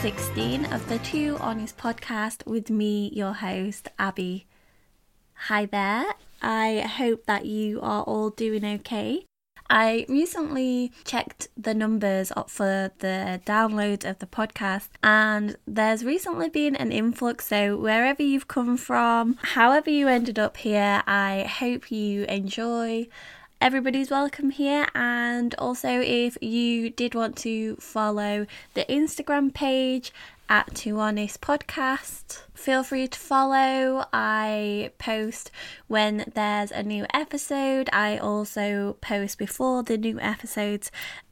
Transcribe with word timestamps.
16 0.00 0.64
of 0.72 0.88
the 0.88 0.98
Two 1.00 1.36
Honest 1.40 1.76
podcast 1.76 2.46
with 2.46 2.70
me, 2.70 3.10
your 3.12 3.34
host, 3.34 3.88
Abby. 3.98 4.46
Hi 5.34 5.66
there. 5.66 6.14
I 6.40 6.80
hope 6.80 7.26
that 7.26 7.44
you 7.44 7.82
are 7.82 8.02
all 8.04 8.30
doing 8.30 8.64
okay. 8.64 9.26
I 9.68 10.06
recently 10.08 10.90
checked 11.04 11.48
the 11.54 11.74
numbers 11.74 12.32
up 12.34 12.48
for 12.48 12.90
the 13.00 13.42
downloads 13.44 14.08
of 14.08 14.20
the 14.20 14.26
podcast, 14.26 14.88
and 15.02 15.56
there's 15.66 16.02
recently 16.02 16.48
been 16.48 16.76
an 16.76 16.92
influx. 16.92 17.48
So, 17.48 17.76
wherever 17.76 18.22
you've 18.22 18.48
come 18.48 18.78
from, 18.78 19.36
however 19.42 19.90
you 19.90 20.08
ended 20.08 20.38
up 20.38 20.56
here, 20.56 21.02
I 21.06 21.42
hope 21.42 21.90
you 21.90 22.24
enjoy 22.24 23.06
everybody's 23.60 24.10
welcome 24.10 24.50
here. 24.50 24.86
And 24.94 25.54
also, 25.58 26.00
if 26.00 26.38
you 26.40 26.90
did 26.90 27.14
want 27.14 27.36
to 27.38 27.76
follow 27.76 28.46
the 28.74 28.84
Instagram 28.86 29.52
page 29.52 30.12
at 30.48 30.74
Two 30.74 30.98
Honest 30.98 31.40
Podcast, 31.40 32.42
feel 32.54 32.82
free 32.82 33.06
to 33.08 33.18
follow. 33.18 34.06
I 34.12 34.92
post 34.98 35.50
when 35.88 36.30
there's 36.34 36.72
a 36.72 36.82
new 36.82 37.06
episode. 37.12 37.90
I 37.92 38.16
also 38.16 38.96
post 39.00 39.38
before 39.38 39.82
the 39.82 39.98
new 39.98 40.18
episodes 40.20 40.90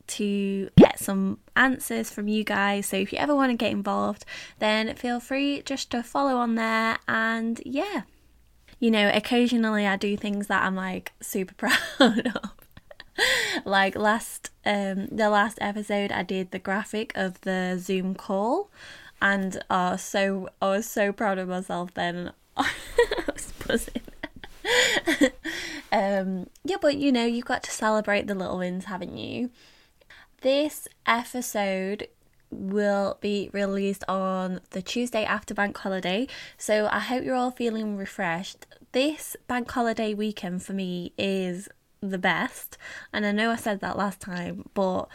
to 0.08 0.70
get 0.76 0.98
some 0.98 1.38
answers 1.56 2.10
from 2.10 2.28
you 2.28 2.44
guys. 2.44 2.86
So 2.86 2.96
if 2.96 3.12
you 3.12 3.18
ever 3.18 3.34
want 3.34 3.50
to 3.52 3.56
get 3.56 3.72
involved, 3.72 4.24
then 4.58 4.94
feel 4.96 5.20
free 5.20 5.62
just 5.62 5.90
to 5.90 6.02
follow 6.02 6.36
on 6.36 6.54
there. 6.54 6.98
And 7.08 7.60
yeah 7.64 8.02
you 8.80 8.90
know, 8.90 9.10
occasionally 9.12 9.86
I 9.86 9.96
do 9.96 10.16
things 10.16 10.46
that 10.46 10.62
I'm 10.64 10.76
like 10.76 11.12
super 11.20 11.54
proud 11.98 12.26
of. 12.26 12.52
like 13.64 13.96
last 13.96 14.50
um 14.64 15.06
the 15.08 15.28
last 15.28 15.58
episode 15.60 16.12
I 16.12 16.22
did 16.22 16.52
the 16.52 16.60
graphic 16.60 17.10
of 17.16 17.40
the 17.40 17.76
Zoom 17.80 18.14
call 18.14 18.70
and 19.20 19.60
uh 19.68 19.96
so 19.96 20.48
I 20.62 20.68
was 20.68 20.86
so 20.88 21.12
proud 21.12 21.38
of 21.38 21.48
myself 21.48 21.92
then. 21.94 22.32
I 22.56 22.70
was 23.32 23.52
buzzing. 23.66 24.02
um 25.92 26.48
yeah, 26.64 26.76
but 26.80 26.96
you 26.96 27.10
know, 27.12 27.24
you've 27.24 27.44
got 27.44 27.62
to 27.64 27.70
celebrate 27.70 28.26
the 28.26 28.34
little 28.34 28.58
wins, 28.58 28.84
haven't 28.84 29.16
you? 29.16 29.50
This 30.42 30.86
episode 31.06 32.06
will 32.50 33.18
be 33.20 33.50
released 33.52 34.04
on 34.08 34.60
the 34.70 34.82
Tuesday 34.82 35.24
after 35.24 35.54
bank 35.54 35.76
holiday. 35.76 36.26
So 36.56 36.88
I 36.90 37.00
hope 37.00 37.24
you're 37.24 37.34
all 37.34 37.50
feeling 37.50 37.96
refreshed. 37.96 38.66
This 38.92 39.36
bank 39.46 39.70
holiday 39.70 40.14
weekend 40.14 40.62
for 40.62 40.72
me 40.72 41.12
is 41.18 41.68
the 42.00 42.18
best. 42.18 42.78
And 43.12 43.26
I 43.26 43.32
know 43.32 43.50
I 43.50 43.56
said 43.56 43.80
that 43.80 43.98
last 43.98 44.20
time, 44.20 44.68
but 44.74 45.08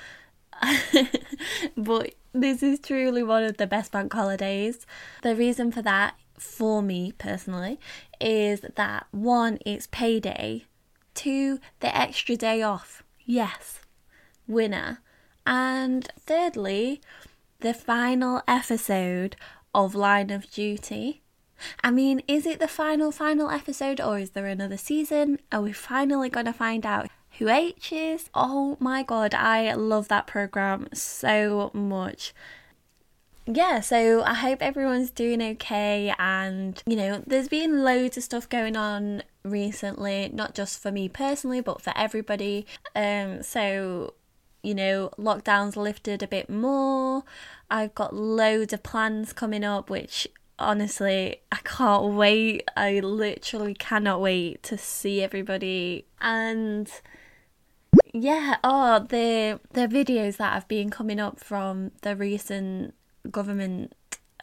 but 1.78 2.16
this 2.34 2.64
is 2.64 2.80
truly 2.80 3.24
one 3.24 3.44
of 3.44 3.58
the 3.58 3.68
best 3.68 3.92
bank 3.92 4.14
holidays. 4.14 4.86
The 5.22 5.36
reason 5.36 5.72
for 5.72 5.82
that 5.82 6.16
for 6.38 6.82
me 6.82 7.14
personally 7.18 7.80
is 8.20 8.62
that 8.76 9.08
one 9.12 9.60
it's 9.66 9.88
payday, 9.88 10.66
two 11.14 11.60
the 11.80 11.96
extra 11.96 12.36
day 12.36 12.62
off. 12.62 13.04
Yes. 13.26 13.80
Winner. 14.48 15.00
And 15.46 16.10
thirdly, 16.20 17.02
the 17.60 17.74
final 17.74 18.42
episode 18.48 19.36
of 19.74 19.96
Line 19.96 20.30
of 20.30 20.50
Duty. 20.52 21.22
I 21.84 21.92
mean, 21.92 22.22
is 22.28 22.46
it 22.46 22.60
the 22.60 22.68
final, 22.68 23.12
final 23.12 23.50
episode 23.50 24.02
or 24.02 24.20
is 24.20 24.32
there 24.32 24.48
another 24.48 24.78
season? 24.78 25.40
Are 25.52 25.62
we 25.62 25.72
finally 25.72 26.30
going 26.30 26.46
to 26.46 26.54
find 26.54 26.86
out 26.86 27.10
who 27.40 27.50
H 27.50 27.92
is? 27.92 28.30
Oh 28.34 28.78
my 28.80 29.04
god, 29.04 29.34
I 29.34 29.74
love 29.74 30.08
that 30.10 30.28
program 30.28 30.88
so 30.94 31.72
much. 31.74 32.34
Yeah, 33.46 33.82
so 33.82 34.24
I 34.24 34.36
hope 34.36 34.62
everyone's 34.62 35.12
doing 35.12 35.42
okay, 35.42 36.14
and 36.18 36.82
you 36.86 36.96
know, 36.96 37.22
there's 37.28 37.50
been 37.50 37.84
loads 37.84 38.16
of 38.16 38.24
stuff 38.24 38.48
going 38.48 38.78
on 38.78 39.24
recently, 39.44 40.30
not 40.34 40.56
just 40.56 40.82
for 40.82 40.94
me 40.94 41.10
personally, 41.10 41.60
but 41.60 41.82
for 41.82 41.92
everybody. 41.96 42.66
Um, 42.96 43.44
so 43.44 44.14
you 44.64 44.74
know, 44.74 45.12
lockdown's 45.18 45.78
lifted 45.78 46.24
a 46.24 46.28
bit 46.28 46.50
more. 46.50 47.24
I've 47.70 47.94
got 47.94 48.16
loads 48.16 48.74
of 48.74 48.82
plans 48.82 49.34
coming 49.34 49.64
up, 49.64 49.90
which 49.90 50.28
honestly, 50.58 51.42
I 51.52 51.58
can't 51.64 52.14
wait. 52.14 52.64
I 52.76 53.00
literally 53.02 53.74
cannot 53.74 54.22
wait 54.22 54.64
to 54.64 54.78
see 54.78 55.22
everybody. 55.22 56.06
And 56.22 56.90
yeah, 58.14 58.58
oh, 58.64 59.00
the 59.00 59.60
the 59.74 59.88
videos 59.88 60.38
that 60.38 60.54
have 60.54 60.68
been 60.68 60.90
coming 60.90 61.20
up 61.20 61.40
from 61.40 61.92
the 62.02 62.16
recent 62.16 62.94
government 63.30 63.94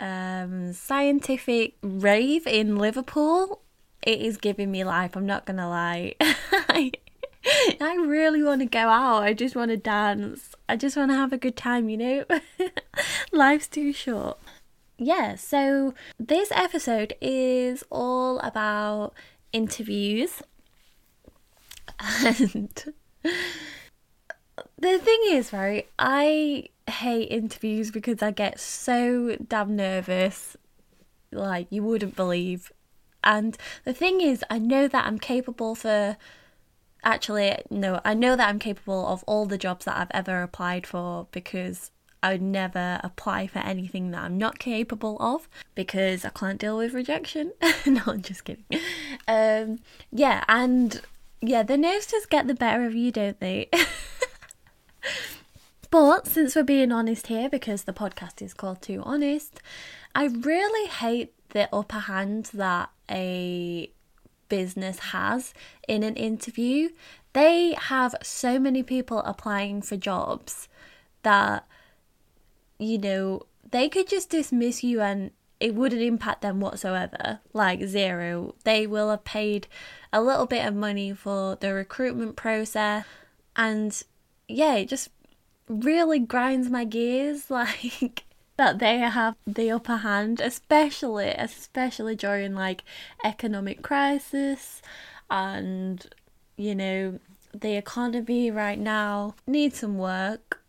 um, 0.00 0.72
scientific 0.72 1.74
rave 1.82 2.46
in 2.46 2.76
Liverpool, 2.76 3.62
it 4.02 4.20
is 4.20 4.36
giving 4.36 4.70
me 4.70 4.84
life. 4.84 5.16
I'm 5.16 5.26
not 5.26 5.46
gonna 5.46 5.68
lie. 5.68 6.14
I 7.80 7.96
really 7.96 8.42
want 8.42 8.60
to 8.60 8.66
go 8.66 8.88
out. 8.88 9.22
I 9.22 9.32
just 9.32 9.56
want 9.56 9.70
to 9.70 9.76
dance. 9.76 10.54
I 10.68 10.76
just 10.76 10.96
want 10.96 11.10
to 11.10 11.16
have 11.16 11.32
a 11.32 11.38
good 11.38 11.56
time, 11.56 11.88
you 11.88 11.96
know? 11.96 12.24
Life's 13.32 13.68
too 13.68 13.92
short. 13.92 14.38
Yeah, 14.98 15.36
so 15.36 15.94
this 16.18 16.52
episode 16.52 17.14
is 17.22 17.82
all 17.90 18.38
about 18.40 19.14
interviews. 19.52 20.42
And 21.98 22.92
the 23.22 24.98
thing 24.98 25.20
is, 25.28 25.52
right, 25.52 25.88
I 25.98 26.68
hate 26.86 27.30
interviews 27.30 27.90
because 27.90 28.22
I 28.22 28.30
get 28.30 28.60
so 28.60 29.36
damn 29.48 29.76
nervous. 29.76 30.56
Like, 31.32 31.68
you 31.70 31.82
wouldn't 31.82 32.16
believe. 32.16 32.70
And 33.24 33.56
the 33.84 33.94
thing 33.94 34.20
is, 34.20 34.44
I 34.50 34.58
know 34.58 34.88
that 34.88 35.06
I'm 35.06 35.18
capable 35.18 35.74
for 35.74 36.18
actually, 37.04 37.56
no, 37.70 38.00
I 38.04 38.14
know 38.14 38.36
that 38.36 38.48
I'm 38.48 38.58
capable 38.58 39.06
of 39.06 39.22
all 39.26 39.46
the 39.46 39.58
jobs 39.58 39.84
that 39.84 39.96
I've 39.96 40.10
ever 40.12 40.42
applied 40.42 40.86
for 40.86 41.26
because 41.32 41.90
I 42.22 42.32
would 42.32 42.42
never 42.42 43.00
apply 43.02 43.46
for 43.46 43.60
anything 43.60 44.10
that 44.10 44.22
I'm 44.22 44.36
not 44.36 44.58
capable 44.58 45.16
of 45.20 45.48
because 45.74 46.24
I 46.24 46.30
can't 46.30 46.58
deal 46.58 46.76
with 46.76 46.92
rejection. 46.92 47.52
no, 47.86 48.02
I'm 48.06 48.22
just 48.22 48.44
kidding. 48.44 48.64
Um, 49.26 49.80
yeah, 50.12 50.44
and 50.48 51.00
yeah, 51.40 51.62
the 51.62 51.78
nerves 51.78 52.06
just 52.06 52.28
get 52.28 52.46
the 52.46 52.54
better 52.54 52.84
of 52.84 52.94
you, 52.94 53.10
don't 53.10 53.40
they? 53.40 53.70
but 55.90 56.26
since 56.26 56.54
we're 56.54 56.62
being 56.62 56.92
honest 56.92 57.28
here, 57.28 57.48
because 57.48 57.84
the 57.84 57.92
podcast 57.92 58.42
is 58.42 58.52
called 58.52 58.82
Too 58.82 59.02
Honest, 59.04 59.62
I 60.14 60.26
really 60.26 60.88
hate 60.88 61.32
the 61.50 61.68
upper 61.74 62.00
hand 62.00 62.50
that 62.54 62.90
a 63.10 63.90
business 64.50 64.98
has 64.98 65.54
in 65.88 66.02
an 66.02 66.16
interview. 66.16 66.90
They 67.32 67.74
have 67.78 68.14
so 68.22 68.58
many 68.58 68.82
people 68.82 69.20
applying 69.20 69.80
for 69.80 69.96
jobs 69.96 70.68
that, 71.22 71.66
you 72.78 72.98
know, 72.98 73.46
they 73.70 73.88
could 73.88 74.08
just 74.08 74.28
dismiss 74.28 74.84
you 74.84 75.00
and 75.00 75.30
it 75.60 75.74
wouldn't 75.74 76.02
impact 76.02 76.42
them 76.42 76.60
whatsoever. 76.60 77.40
Like 77.54 77.84
zero. 77.84 78.54
They 78.64 78.86
will 78.86 79.10
have 79.10 79.24
paid 79.24 79.68
a 80.12 80.22
little 80.22 80.46
bit 80.46 80.66
of 80.66 80.74
money 80.74 81.14
for 81.14 81.56
the 81.56 81.72
recruitment 81.72 82.36
process. 82.36 83.04
And 83.56 84.02
yeah, 84.48 84.74
it 84.74 84.88
just 84.88 85.10
really 85.68 86.18
grinds 86.18 86.68
my 86.68 86.84
gears. 86.84 87.46
Like, 87.50 88.24
that 88.60 88.78
they 88.78 88.98
have 88.98 89.36
the 89.46 89.70
upper 89.70 89.96
hand, 89.96 90.38
especially 90.38 91.28
especially 91.28 92.14
during 92.14 92.54
like 92.54 92.82
economic 93.24 93.80
crisis 93.80 94.82
and 95.30 96.06
you 96.58 96.74
know 96.74 97.18
the 97.54 97.74
economy 97.74 98.50
right 98.50 98.78
now 98.78 99.34
needs 99.46 99.78
some 99.78 99.96
work. 99.96 100.60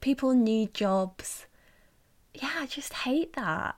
People 0.00 0.32
need 0.32 0.72
jobs. 0.72 1.44
Yeah, 2.32 2.52
I 2.60 2.64
just 2.66 2.94
hate 3.04 3.34
that. 3.34 3.74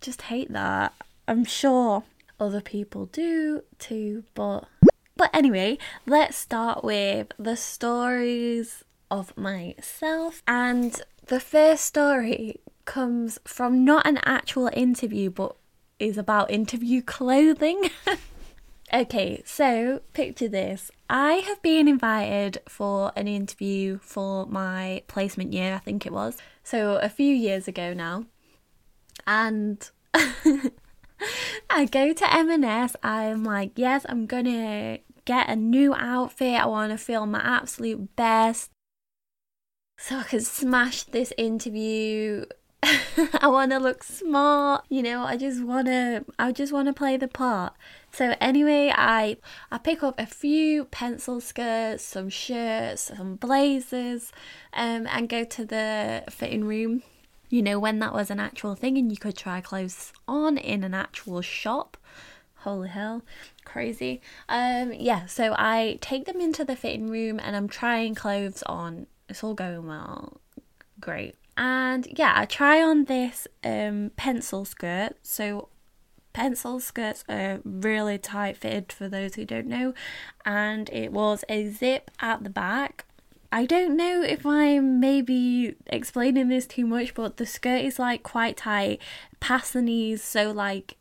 Just 0.00 0.22
hate 0.22 0.50
that. 0.54 0.94
I'm 1.28 1.44
sure 1.44 2.04
other 2.40 2.62
people 2.62 3.04
do 3.12 3.62
too, 3.78 4.24
but 4.34 4.64
but 5.18 5.28
anyway, 5.34 5.76
let's 6.06 6.38
start 6.38 6.82
with 6.82 7.26
the 7.38 7.58
stories 7.58 8.84
of 9.10 9.36
myself 9.36 10.42
and 10.48 11.02
the 11.26 11.40
first 11.40 11.84
story 11.84 12.60
comes 12.84 13.38
from 13.44 13.84
not 13.84 14.06
an 14.06 14.18
actual 14.24 14.70
interview, 14.72 15.30
but 15.30 15.56
is 15.98 16.18
about 16.18 16.50
interview 16.50 17.02
clothing. 17.02 17.90
okay, 18.94 19.42
so 19.46 20.00
picture 20.12 20.48
this. 20.48 20.90
I 21.08 21.34
have 21.34 21.62
been 21.62 21.88
invited 21.88 22.58
for 22.68 23.12
an 23.16 23.28
interview 23.28 23.98
for 24.02 24.46
my 24.46 25.02
placement 25.06 25.52
year, 25.52 25.74
I 25.74 25.78
think 25.78 26.04
it 26.04 26.12
was. 26.12 26.36
So 26.62 26.96
a 26.96 27.08
few 27.08 27.34
years 27.34 27.68
ago 27.68 27.94
now. 27.94 28.26
And 29.26 29.88
I 31.70 31.86
go 31.86 32.12
to 32.12 32.34
M&S, 32.34 32.96
I'm 33.02 33.44
like, 33.44 33.72
yes, 33.76 34.04
I'm 34.08 34.26
gonna 34.26 34.98
get 35.24 35.48
a 35.48 35.56
new 35.56 35.94
outfit. 35.94 36.60
I 36.60 36.66
want 36.66 36.92
to 36.92 36.98
feel 36.98 37.24
my 37.24 37.40
absolute 37.42 38.14
best 38.16 38.70
so 39.96 40.18
I 40.18 40.22
can 40.24 40.40
smash 40.40 41.04
this 41.04 41.32
interview. 41.38 42.44
I 42.82 43.46
want 43.48 43.70
to 43.72 43.78
look 43.78 44.02
smart, 44.04 44.84
you 44.90 45.02
know, 45.02 45.22
I 45.24 45.36
just 45.38 45.62
want 45.62 45.86
to 45.86 46.24
I 46.38 46.52
just 46.52 46.72
want 46.72 46.88
to 46.88 46.92
play 46.92 47.16
the 47.16 47.28
part. 47.28 47.74
So 48.12 48.34
anyway, 48.40 48.92
I 48.94 49.38
I 49.70 49.78
pick 49.78 50.02
up 50.02 50.18
a 50.18 50.26
few 50.26 50.84
pencil 50.86 51.40
skirts, 51.40 52.04
some 52.04 52.28
shirts, 52.28 53.02
some 53.04 53.36
blazers, 53.36 54.32
um, 54.74 55.06
and 55.06 55.28
go 55.28 55.44
to 55.44 55.64
the 55.64 56.24
fitting 56.28 56.64
room. 56.64 57.02
You 57.48 57.62
know, 57.62 57.78
when 57.78 58.00
that 58.00 58.12
was 58.12 58.30
an 58.30 58.40
actual 58.40 58.74
thing 58.74 58.98
and 58.98 59.10
you 59.10 59.16
could 59.16 59.36
try 59.36 59.60
clothes 59.60 60.12
on 60.28 60.58
in 60.58 60.84
an 60.84 60.92
actual 60.92 61.40
shop. 61.40 61.96
Holy 62.56 62.88
hell, 62.88 63.22
crazy. 63.64 64.20
Um, 64.48 64.92
yeah, 64.92 65.26
so 65.26 65.54
I 65.56 65.98
take 66.00 66.24
them 66.24 66.40
into 66.40 66.64
the 66.64 66.76
fitting 66.76 67.06
room 67.08 67.38
and 67.42 67.54
I'm 67.54 67.68
trying 67.68 68.14
clothes 68.14 68.62
on. 68.64 69.06
It's 69.28 69.42
all 69.42 69.54
going 69.54 69.86
well. 69.86 70.40
Great. 71.00 71.36
And 71.56 72.06
yeah, 72.16 72.32
I 72.36 72.46
try 72.46 72.82
on 72.82 73.04
this 73.04 73.46
um, 73.62 74.10
pencil 74.16 74.64
skirt. 74.64 75.16
So 75.22 75.68
pencil 76.32 76.80
skirts 76.80 77.24
are 77.28 77.60
really 77.64 78.18
tight 78.18 78.56
fitted 78.56 78.92
for 78.92 79.08
those 79.08 79.36
who 79.36 79.44
don't 79.44 79.66
know, 79.66 79.94
and 80.44 80.90
it 80.90 81.12
was 81.12 81.44
a 81.48 81.70
zip 81.70 82.10
at 82.20 82.44
the 82.44 82.50
back. 82.50 83.06
I 83.52 83.66
don't 83.66 83.96
know 83.96 84.20
if 84.20 84.44
I'm 84.44 84.98
maybe 84.98 85.76
explaining 85.86 86.48
this 86.48 86.66
too 86.66 86.86
much, 86.86 87.14
but 87.14 87.36
the 87.36 87.46
skirt 87.46 87.82
is 87.84 88.00
like 88.00 88.24
quite 88.24 88.56
tight 88.56 89.00
past 89.38 89.72
the 89.72 89.80
knees, 89.80 90.24
so 90.24 90.50
like 90.50 90.96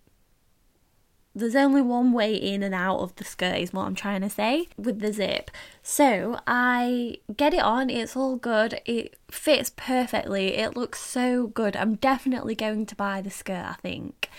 there's 1.35 1.55
only 1.55 1.81
one 1.81 2.13
way 2.13 2.35
in 2.35 2.61
and 2.61 2.75
out 2.75 2.99
of 2.99 3.15
the 3.15 3.23
skirt 3.23 3.57
is 3.57 3.73
what 3.73 3.85
I'm 3.85 3.95
trying 3.95 4.21
to 4.21 4.29
say 4.29 4.67
with 4.77 4.99
the 4.99 5.11
zip. 5.11 5.49
So 5.81 6.39
I 6.45 7.17
get 7.35 7.53
it 7.53 7.61
on, 7.61 7.89
it's 7.89 8.15
all 8.15 8.35
good, 8.35 8.79
it 8.85 9.15
fits 9.31 9.71
perfectly, 9.75 10.55
it 10.57 10.77
looks 10.77 10.99
so 10.99 11.47
good. 11.47 11.75
I'm 11.75 11.95
definitely 11.95 12.53
going 12.53 12.85
to 12.85 12.95
buy 12.95 13.21
the 13.21 13.31
skirt, 13.31 13.65
I 13.65 13.75
think, 13.81 14.29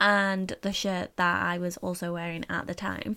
and 0.00 0.54
the 0.62 0.72
shirt 0.72 1.16
that 1.16 1.42
I 1.42 1.58
was 1.58 1.76
also 1.78 2.12
wearing 2.12 2.44
at 2.48 2.68
the 2.68 2.74
time. 2.74 3.16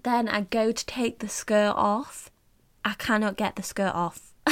Then 0.00 0.28
I 0.28 0.42
go 0.42 0.70
to 0.70 0.86
take 0.86 1.18
the 1.18 1.28
skirt 1.28 1.74
off. 1.74 2.30
I 2.84 2.94
cannot 2.94 3.36
get 3.36 3.56
the 3.56 3.64
skirt 3.64 3.94
off. 3.94 4.32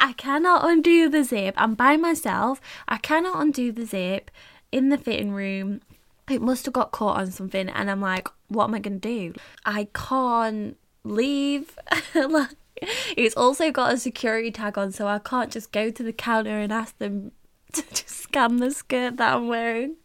I 0.00 0.14
cannot 0.16 0.66
undo 0.66 1.10
the 1.10 1.22
zip. 1.22 1.54
I'm 1.58 1.74
by 1.74 1.98
myself. 1.98 2.62
I 2.86 2.96
cannot 2.96 3.42
undo 3.42 3.72
the 3.72 3.84
zip 3.84 4.30
in 4.72 4.88
the 4.88 4.96
fitting 4.96 5.32
room 5.32 5.82
it 6.30 6.42
must 6.42 6.64
have 6.66 6.74
got 6.74 6.92
caught 6.92 7.18
on 7.18 7.30
something 7.30 7.68
and 7.68 7.90
i'm 7.90 8.00
like 8.00 8.28
what 8.48 8.64
am 8.64 8.74
i 8.74 8.78
going 8.78 9.00
to 9.00 9.08
do? 9.08 9.34
I 9.64 9.88
can't 9.94 10.76
leave. 11.04 11.78
Like 12.14 12.56
it's 13.16 13.36
also 13.36 13.72
got 13.72 13.92
a 13.92 13.96
security 13.96 14.52
tag 14.52 14.78
on 14.78 14.92
so 14.92 15.08
i 15.08 15.18
can't 15.18 15.50
just 15.50 15.72
go 15.72 15.90
to 15.90 16.02
the 16.02 16.12
counter 16.12 16.60
and 16.60 16.72
ask 16.72 16.96
them 16.98 17.32
to 17.72 17.82
just 17.90 18.08
scan 18.08 18.58
the 18.58 18.70
skirt 18.70 19.16
that 19.16 19.34
i'm 19.34 19.48
wearing. 19.48 19.96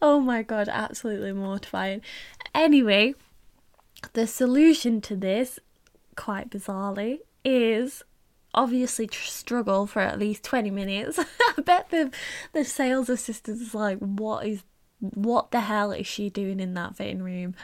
Oh 0.00 0.20
my 0.20 0.42
god 0.42 0.68
absolutely 0.68 1.32
mortifying. 1.32 2.00
Anyway 2.54 3.14
the 4.12 4.26
solution 4.26 5.00
to 5.02 5.16
this 5.16 5.58
quite 6.16 6.50
bizarrely 6.50 7.18
is 7.44 8.02
obviously 8.54 9.08
struggle 9.12 9.86
for 9.86 10.00
at 10.00 10.18
least 10.18 10.44
20 10.44 10.70
minutes. 10.70 11.18
I 11.58 11.60
bet 11.60 11.90
the 11.90 12.12
the 12.52 12.64
sales 12.64 13.08
assistant 13.08 13.60
is 13.60 13.74
like 13.74 13.98
what 13.98 14.46
is 14.46 14.62
what 15.14 15.50
the 15.50 15.60
hell 15.60 15.92
is 15.92 16.06
she 16.06 16.30
doing 16.30 16.60
in 16.60 16.74
that 16.74 16.96
fitting 16.96 17.22
room? 17.22 17.54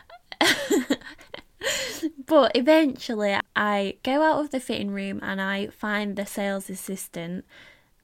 but 2.27 2.53
eventually, 2.55 3.39
I 3.55 3.97
go 4.03 4.23
out 4.23 4.41
of 4.41 4.51
the 4.51 4.61
fitting 4.61 4.91
room 4.91 5.21
and 5.23 5.41
I 5.41 5.69
find 5.69 6.17
the 6.17 6.27
sales 6.27 6.71
assistant. 6.71 7.45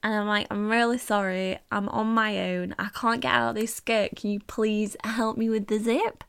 And 0.02 0.14
I'm 0.14 0.26
like, 0.26 0.46
I'm 0.50 0.70
really 0.70 0.98
sorry. 0.98 1.58
I'm 1.72 1.88
on 1.88 2.08
my 2.08 2.38
own. 2.38 2.74
I 2.78 2.88
can't 2.94 3.20
get 3.20 3.34
out 3.34 3.50
of 3.50 3.54
this 3.56 3.74
skirt. 3.74 4.16
Can 4.16 4.30
you 4.30 4.40
please 4.46 4.96
help 5.02 5.36
me 5.36 5.48
with 5.48 5.66
the 5.66 5.78
zip? 5.78 6.22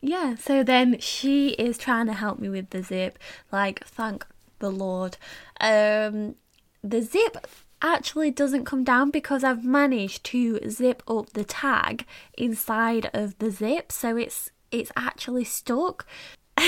Yeah, 0.00 0.36
so 0.36 0.62
then 0.62 0.98
she 1.00 1.50
is 1.50 1.76
trying 1.76 2.06
to 2.06 2.12
help 2.12 2.38
me 2.38 2.48
with 2.48 2.70
the 2.70 2.82
zip. 2.82 3.18
Like, 3.50 3.84
thank 3.84 4.24
the 4.60 4.70
Lord. 4.70 5.16
Um, 5.60 6.36
the 6.82 7.02
zip 7.02 7.46
actually 7.82 8.30
doesn't 8.30 8.64
come 8.64 8.84
down 8.84 9.10
because 9.10 9.44
I've 9.44 9.64
managed 9.64 10.24
to 10.24 10.58
zip 10.68 11.02
up 11.06 11.30
the 11.30 11.44
tag 11.44 12.04
inside 12.36 13.10
of 13.12 13.38
the 13.38 13.50
zip 13.50 13.92
so 13.92 14.16
it's 14.16 14.50
it's 14.70 14.92
actually 14.96 15.44
stuck. 15.44 16.06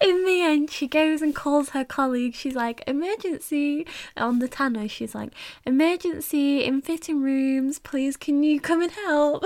in 0.00 0.24
the 0.24 0.42
end, 0.42 0.70
she 0.70 0.86
goes 0.86 1.22
and 1.22 1.34
calls 1.34 1.70
her 1.70 1.84
colleague. 1.84 2.34
She's 2.34 2.54
like, 2.54 2.84
emergency 2.86 3.86
on 4.16 4.38
the 4.38 4.48
tanner. 4.48 4.88
She's 4.88 5.14
like, 5.14 5.32
emergency 5.66 6.64
in 6.64 6.80
fitting 6.82 7.20
rooms. 7.20 7.78
Please, 7.78 8.16
can 8.16 8.42
you 8.42 8.60
come 8.60 8.82
and 8.82 8.92
help? 8.92 9.44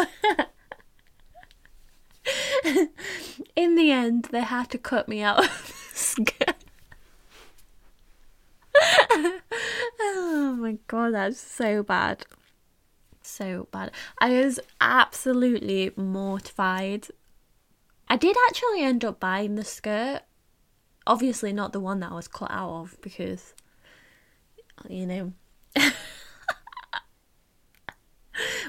in 3.57 3.75
the 3.75 3.91
end, 3.91 4.29
they 4.31 4.43
had 4.43 4.71
to 4.71 4.79
cut 4.79 5.09
me 5.09 5.23
out 5.23 5.45
of 5.45 5.67
the 5.67 5.73
skirt. 5.99 6.52
Oh 8.81 10.57
my 10.59 10.79
god, 10.87 11.15
that's 11.15 11.41
so 11.41 11.83
bad. 11.83 12.25
So 13.23 13.69
bad. 13.71 13.93
I 14.21 14.31
was 14.31 14.59
absolutely 14.81 15.93
mortified. 15.97 17.09
I 18.09 18.17
did 18.17 18.37
actually 18.49 18.83
end 18.83 19.05
up 19.05 19.21
buying 19.21 19.55
the 19.55 19.65
skirt. 19.65 20.23
Obviously, 21.07 21.53
not 21.53 21.73
the 21.73 21.81
one 21.81 22.01
that 22.01 22.13
I 22.13 22.15
was 22.15 22.29
cut 22.29 22.51
out 22.51 22.71
of 22.71 22.97
because, 23.01 23.55
you 24.89 25.07
know. 25.07 25.33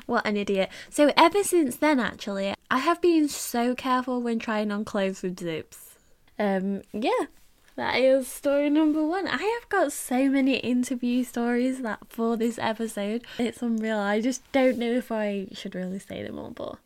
what 0.05 0.25
an 0.25 0.37
idiot. 0.37 0.69
So, 0.89 1.11
ever 1.17 1.43
since 1.43 1.75
then, 1.75 1.99
actually, 1.99 2.53
I 2.71 2.77
have 2.79 3.01
been 3.01 3.27
so 3.27 3.75
careful 3.75 4.21
when 4.21 4.39
trying 4.39 4.71
on 4.71 4.85
clothes 4.85 5.21
with 5.21 5.39
zips. 5.39 5.97
Um, 6.39 6.81
yeah, 6.91 7.27
that 7.75 7.95
is 7.95 8.27
story 8.27 8.69
number 8.69 9.03
one. 9.05 9.27
I 9.27 9.37
have 9.37 9.69
got 9.69 9.91
so 9.91 10.29
many 10.29 10.57
interview 10.57 11.23
stories 11.23 11.81
that 11.81 11.99
for 12.09 12.37
this 12.37 12.59
episode. 12.59 13.25
It's 13.39 13.61
unreal. 13.61 13.97
I 13.97 14.21
just 14.21 14.49
don't 14.51 14.77
know 14.77 14.91
if 14.91 15.11
I 15.11 15.47
should 15.53 15.73
really 15.75 15.99
say 15.99 16.23
them 16.23 16.37
all, 16.37 16.51
but 16.51 16.77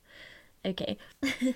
okay. 0.65 0.97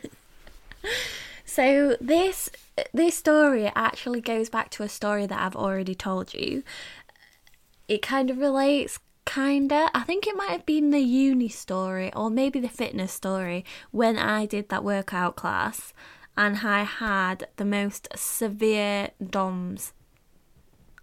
so 1.46 1.96
this 2.02 2.50
this 2.94 3.18
story 3.18 3.72
actually 3.76 4.22
goes 4.22 4.50
back 4.50 4.70
to 4.72 4.84
a 4.84 4.90
story 4.90 5.26
that 5.26 5.40
I've 5.40 5.56
already 5.56 5.96
told 5.96 6.34
you. 6.34 6.64
It 7.88 8.02
kind 8.02 8.30
of 8.30 8.38
relates 8.38 9.00
kinda. 9.26 9.90
I 9.94 10.02
think 10.02 10.28
it 10.28 10.36
might 10.36 10.50
have 10.50 10.66
been 10.66 10.90
the 10.90 11.00
uni 11.00 11.48
story 11.48 12.12
or 12.14 12.30
maybe 12.30 12.60
the 12.60 12.70
fitness 12.70 13.14
story 13.14 13.64
when 13.92 14.18
I 14.18 14.46
did 14.46 14.70
that 14.70 14.84
workout 14.84 15.36
class 15.36 15.94
and 16.38 16.60
I 16.64 16.84
had 16.84 17.48
the 17.58 17.66
most 17.66 18.08
severe 18.16 19.10
DOMS 19.24 19.94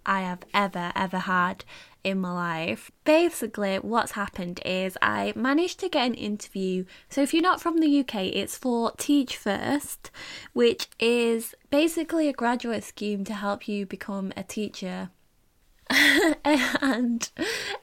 I 0.05 0.21
have 0.21 0.39
ever, 0.53 0.91
ever 0.95 1.19
had 1.19 1.65
in 2.03 2.19
my 2.19 2.31
life. 2.31 2.89
Basically, 3.03 3.75
what's 3.77 4.13
happened 4.13 4.59
is 4.65 4.97
I 5.01 5.33
managed 5.35 5.79
to 5.81 5.89
get 5.89 6.07
an 6.07 6.13
interview. 6.15 6.85
So, 7.09 7.21
if 7.21 7.33
you're 7.33 7.43
not 7.43 7.61
from 7.61 7.77
the 7.77 7.99
UK, 7.99 8.15
it's 8.33 8.57
for 8.57 8.91
Teach 8.97 9.37
First, 9.37 10.09
which 10.53 10.87
is 10.99 11.53
basically 11.69 12.27
a 12.27 12.33
graduate 12.33 12.83
scheme 12.83 13.23
to 13.25 13.33
help 13.33 13.67
you 13.67 13.85
become 13.85 14.33
a 14.35 14.43
teacher. 14.43 15.11
and 15.89 17.29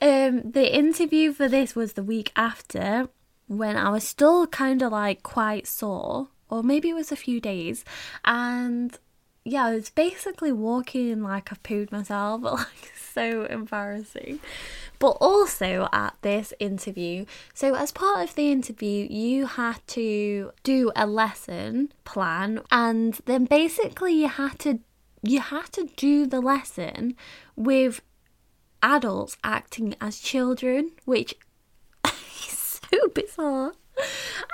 um, 0.01 0.51
the 0.51 0.71
interview 0.73 1.33
for 1.33 1.49
this 1.49 1.75
was 1.75 1.93
the 1.93 2.03
week 2.03 2.33
after 2.37 3.09
when 3.49 3.77
I 3.77 3.91
was 3.91 4.05
still 4.05 4.47
kind 4.47 4.83
of 4.83 4.93
like 4.93 5.23
quite 5.23 5.67
sore 5.67 6.29
or 6.51 6.63
maybe 6.63 6.91
it 6.91 6.95
was 6.95 7.13
a 7.13 7.17
few 7.17 7.41
days, 7.41 7.85
and 8.25 8.99
yeah, 9.45 9.67
I 9.67 9.75
was 9.77 9.91
basically 9.91 10.51
walking 10.51 11.23
like 11.23 11.53
I've 11.53 11.63
pooed 11.63 11.93
myself, 11.93 12.43
like 12.45 12.93
so 12.97 13.45
embarrassing. 13.45 14.41
But 14.99 15.19
also 15.21 15.89
at 15.93 16.17
this 16.23 16.53
interview, 16.59 17.27
so 17.55 17.75
as 17.75 17.93
part 17.93 18.29
of 18.29 18.35
the 18.35 18.51
interview, 18.51 19.07
you 19.09 19.47
had 19.47 19.87
to 19.89 20.53
do 20.65 20.91
a 20.97 21.07
lesson 21.07 21.93
plan, 22.05 22.61
and 22.73 23.15
then 23.27 23.45
basically 23.45 24.15
you 24.15 24.29
had 24.29 24.59
to 24.61 24.81
you 25.23 25.41
had 25.41 25.73
to 25.73 25.89
do 25.97 26.27
the 26.27 26.41
lesson 26.41 27.17
with 27.55 28.01
adults 28.83 29.37
acting 29.45 29.95
as 30.01 30.19
children, 30.19 30.93
which 31.05 31.35
is 32.05 32.81
so 32.91 33.09
bizarre. 33.15 33.73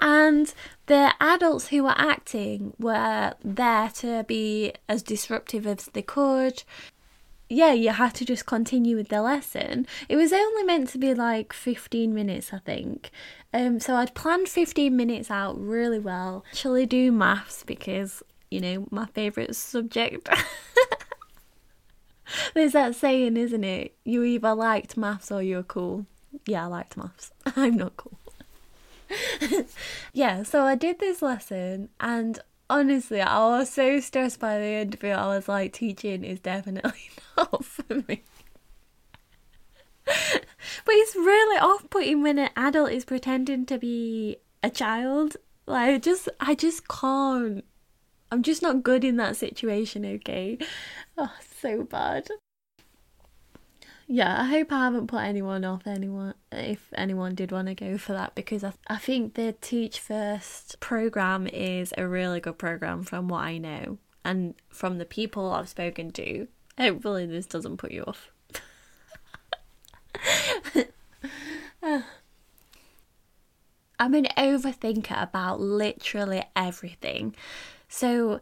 And 0.03 0.53
the 0.87 1.15
adults 1.21 1.69
who 1.69 1.85
were 1.85 1.95
acting 1.97 2.75
were 2.77 3.35
there 3.45 3.89
to 3.91 4.25
be 4.25 4.73
as 4.89 5.01
disruptive 5.01 5.65
as 5.65 5.87
they 5.93 6.03
could. 6.03 6.65
Yeah, 7.49 7.73
you 7.73 7.91
had 7.91 8.13
to 8.17 8.25
just 8.25 8.45
continue 8.45 8.97
with 8.97 9.11
the 9.11 9.23
lesson. 9.23 9.87
It 10.09 10.17
was 10.17 10.33
only 10.33 10.65
meant 10.65 10.89
to 10.89 10.99
be 10.99 11.15
like 11.15 11.53
15 11.53 12.13
minutes, 12.13 12.53
I 12.53 12.59
think. 12.59 13.13
Um, 13.55 13.79
so 13.79 13.95
I'd 13.95 14.13
planned 14.17 14.49
15 14.49 14.97
minutes 14.97 15.31
out 15.31 15.57
really 15.57 16.01
well. 16.01 16.45
Actually, 16.51 16.87
do 16.87 17.13
maths 17.13 17.63
because, 17.63 18.25
you 18.51 18.61
know, 18.61 18.89
my 18.91 19.07
favourite 19.07 19.55
subject. 19.55 20.29
There's 22.55 22.73
that 22.73 22.97
saying, 22.97 23.37
isn't 23.37 23.63
it? 23.63 23.95
You 24.05 24.25
either 24.25 24.53
liked 24.53 24.97
maths 24.97 25.31
or 25.31 25.43
you're 25.43 25.63
cool. 25.63 26.07
Yeah, 26.45 26.65
I 26.65 26.67
liked 26.67 26.97
maths. 26.97 27.31
I'm 27.57 27.77
not 27.77 27.97
cool. 27.97 28.19
yeah, 30.13 30.43
so 30.43 30.65
I 30.65 30.75
did 30.75 30.99
this 30.99 31.23
lesson 31.23 31.89
and 32.01 32.39
honestly, 32.69 33.21
I 33.21 33.39
was 33.59 33.71
so 33.71 34.01
stressed 34.01 34.41
by 34.41 34.59
the 34.59 34.65
interview. 34.65 35.11
I 35.11 35.27
was 35.37 35.49
like, 35.49 35.73
teaching 35.73 36.25
is 36.25 36.41
definitely 36.41 37.11
not 37.37 37.65
for 37.65 37.95
me. 38.09 38.23
but 40.05 40.95
it's 40.95 41.15
really 41.15 41.59
off 41.59 41.89
putting 41.91 42.23
when 42.23 42.39
an 42.39 42.51
adult 42.57 42.91
is 42.91 43.05
pretending 43.05 43.67
to 43.67 43.79
be 43.79 44.39
a 44.63 44.71
child. 44.71 45.37
Like, 45.67 46.03
just, 46.03 46.29
I 46.41 46.55
just 46.55 46.89
can't. 46.89 47.65
I'm 48.31 48.43
just 48.43 48.63
not 48.63 48.83
good 48.83 49.05
in 49.05 49.17
that 49.19 49.37
situation, 49.37 50.07
okay? 50.07 50.59
Oh, 51.19 51.33
so 51.61 51.83
bad. 51.85 52.29
Yeah, 54.07 54.41
I 54.41 54.45
hope 54.45 54.73
I 54.73 54.85
haven't 54.85 55.07
put 55.07 55.23
anyone 55.23 55.65
off 55.65 55.87
anyone 55.87 56.35
if 56.51 56.93
anyone 56.95 57.35
did 57.35 57.53
want 57.53 57.69
to 57.69 57.75
go 57.75 57.97
for 57.97 58.13
that 58.13 58.35
because 58.35 58.65
I, 58.65 58.73
I 58.87 58.97
think 58.99 59.35
the 59.35 59.55
Teach 59.61 60.01
First 60.01 60.81
program 60.81 61.47
is 61.47 61.95
a 61.97 62.07
really 62.07 62.41
good 62.41 62.59
program 62.59 63.05
from 63.05 63.29
what 63.29 63.45
I 63.45 63.59
know 63.59 63.99
and 64.25 64.55
from 64.69 64.99
the 64.99 65.05
people 65.05 65.53
I've 65.53 65.69
spoken 65.69 66.11
to. 66.13 66.49
Hopefully, 66.79 67.27
this 67.27 67.47
doesn't 67.47 67.77
put 67.77 67.93
you 67.93 68.05
off. 68.05 68.31
I'm 73.99 74.15
an 74.15 74.27
overthinker 74.37 75.23
about 75.23 75.61
literally 75.61 76.45
everything. 76.57 77.37
So 77.89 78.41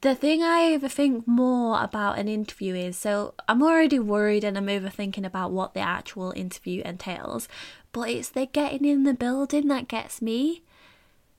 the 0.00 0.14
thing 0.14 0.42
I 0.42 0.76
overthink 0.78 1.26
more 1.26 1.82
about 1.82 2.18
an 2.18 2.28
interview 2.28 2.74
is 2.74 2.96
so 2.96 3.34
I'm 3.48 3.62
already 3.62 3.98
worried 3.98 4.44
and 4.44 4.56
I'm 4.56 4.66
overthinking 4.66 5.26
about 5.26 5.50
what 5.50 5.74
the 5.74 5.80
actual 5.80 6.32
interview 6.36 6.82
entails, 6.84 7.48
but 7.90 8.08
it's 8.08 8.28
the 8.28 8.46
getting 8.46 8.84
in 8.84 9.02
the 9.02 9.14
building 9.14 9.68
that 9.68 9.88
gets 9.88 10.22
me. 10.22 10.62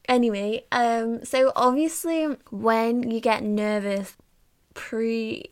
Anyway, 0.10 0.66
um, 0.72 1.24
so 1.24 1.54
obviously 1.56 2.26
when 2.50 3.10
you 3.10 3.22
get 3.22 3.44
nervous 3.44 4.18
pre 4.74 5.52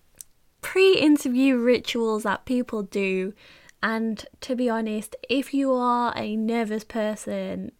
pre 0.61 0.97
interview 0.97 1.57
rituals 1.57 2.23
that 2.23 2.45
people 2.45 2.83
do, 2.83 3.33
and 3.81 4.25
to 4.41 4.55
be 4.55 4.69
honest, 4.69 5.15
if 5.29 5.53
you 5.53 5.71
are 5.71 6.13
a 6.17 6.35
nervous 6.35 6.83
person 6.83 7.71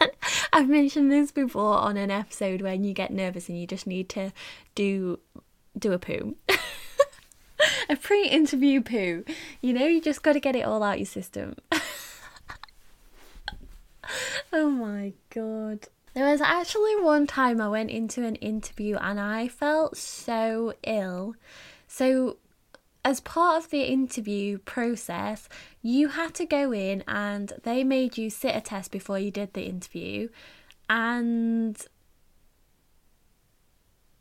I've 0.52 0.68
mentioned 0.68 1.10
this 1.10 1.30
before 1.30 1.76
on 1.76 1.96
an 1.96 2.10
episode 2.10 2.62
when 2.62 2.84
you 2.84 2.92
get 2.92 3.12
nervous 3.12 3.48
and 3.48 3.58
you 3.58 3.66
just 3.66 3.86
need 3.86 4.08
to 4.10 4.32
do 4.74 5.18
do 5.78 5.92
a 5.92 5.98
poo. 5.98 6.36
a 7.88 7.96
pre-interview 7.96 8.82
poo. 8.82 9.24
You 9.60 9.72
know, 9.72 9.86
you 9.86 10.00
just 10.00 10.22
got 10.22 10.34
to 10.34 10.40
get 10.40 10.56
it 10.56 10.62
all 10.62 10.82
out 10.82 10.98
your 10.98 11.06
system. 11.06 11.56
oh 14.52 14.68
my 14.70 15.12
god. 15.30 15.88
There 16.14 16.30
was 16.30 16.42
actually 16.42 16.96
one 16.96 17.26
time 17.26 17.60
I 17.60 17.68
went 17.68 17.90
into 17.90 18.24
an 18.24 18.36
interview 18.36 18.96
and 18.96 19.18
I 19.18 19.48
felt 19.48 19.96
so 19.96 20.74
ill. 20.82 21.34
So 21.88 22.36
as 23.04 23.20
part 23.20 23.62
of 23.62 23.70
the 23.70 23.82
interview 23.82 24.58
process, 24.58 25.48
you 25.82 26.08
had 26.08 26.34
to 26.34 26.46
go 26.46 26.72
in 26.72 27.02
and 27.08 27.52
they 27.64 27.82
made 27.82 28.16
you 28.16 28.30
sit 28.30 28.54
a 28.54 28.60
test 28.60 28.92
before 28.92 29.18
you 29.18 29.30
did 29.30 29.54
the 29.54 29.64
interview. 29.64 30.28
And 30.88 31.76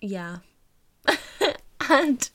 yeah. 0.02 0.38
and 1.90 2.30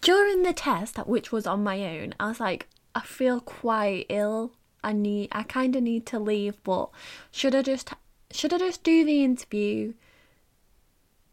during 0.00 0.42
the 0.42 0.52
test, 0.52 0.98
which 0.98 1.32
was 1.32 1.46
on 1.46 1.64
my 1.64 1.84
own, 1.98 2.14
I 2.20 2.28
was 2.28 2.40
like, 2.40 2.68
I 2.94 3.00
feel 3.00 3.40
quite 3.40 4.06
ill. 4.08 4.52
I 4.82 4.92
need 4.92 5.28
I 5.32 5.42
kind 5.42 5.76
of 5.76 5.82
need 5.82 6.06
to 6.06 6.18
leave, 6.18 6.62
but 6.64 6.90
should 7.32 7.54
I 7.54 7.62
just 7.62 7.90
should 8.30 8.52
I 8.52 8.58
just 8.58 8.82
do 8.82 9.04
the 9.04 9.24
interview? 9.24 9.94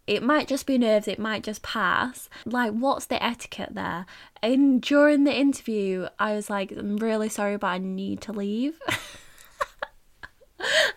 It 0.08 0.24
might 0.24 0.48
just 0.48 0.66
be 0.66 0.78
nerves, 0.78 1.08
it 1.08 1.20
might 1.20 1.44
just 1.44 1.62
pass. 1.62 2.30
Like, 2.46 2.72
what's 2.72 3.06
the 3.06 3.22
etiquette 3.24 3.76
there? 3.76 4.06
And 4.42 4.82
during 4.82 5.26
the 5.26 5.38
interview, 5.38 6.08
I 6.18 6.34
was 6.34 6.50
like, 6.50 6.72
I'm 6.72 6.98
really 6.98 7.30
sorry, 7.30 7.58
but 7.58 7.68
I 7.68 7.78
need 7.78 8.22
to 8.22 8.32
leave. 8.32 8.80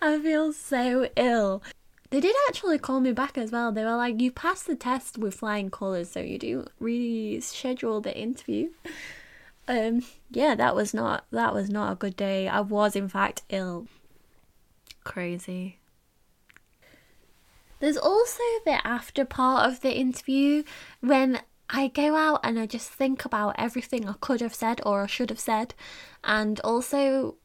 I 0.01 0.19
feel 0.19 0.53
so 0.53 1.09
ill. 1.15 1.61
They 2.09 2.19
did 2.19 2.35
actually 2.47 2.79
call 2.79 2.99
me 2.99 3.11
back 3.11 3.37
as 3.37 3.51
well. 3.51 3.71
They 3.71 3.83
were 3.83 3.95
like, 3.95 4.19
You 4.19 4.31
passed 4.31 4.67
the 4.67 4.75
test 4.75 5.17
with 5.17 5.35
flying 5.35 5.69
colours, 5.69 6.09
so 6.09 6.19
you 6.19 6.37
do 6.37 6.65
really 6.79 7.39
schedule 7.41 8.01
the 8.01 8.17
interview. 8.17 8.69
Um, 9.67 10.03
yeah, 10.31 10.55
that 10.55 10.75
was 10.75 10.93
not 10.93 11.25
that 11.31 11.53
was 11.53 11.69
not 11.69 11.93
a 11.93 11.95
good 11.95 12.17
day. 12.17 12.47
I 12.47 12.59
was 12.59 12.95
in 12.95 13.07
fact 13.07 13.43
ill. 13.49 13.87
Crazy. 15.03 15.77
There's 17.81 17.97
also 17.97 18.43
the 18.63 18.85
after 18.85 19.25
part 19.25 19.67
of 19.67 19.81
the 19.81 19.91
interview 19.91 20.63
when 21.01 21.41
I 21.67 21.87
go 21.87 22.15
out 22.15 22.41
and 22.43 22.59
I 22.59 22.67
just 22.67 22.91
think 22.91 23.25
about 23.25 23.55
everything 23.57 24.07
I 24.07 24.13
could 24.21 24.39
have 24.39 24.53
said 24.53 24.81
or 24.85 25.01
I 25.01 25.07
should 25.07 25.31
have 25.31 25.39
said. 25.39 25.73
And 26.23 26.59
also, 26.59 27.37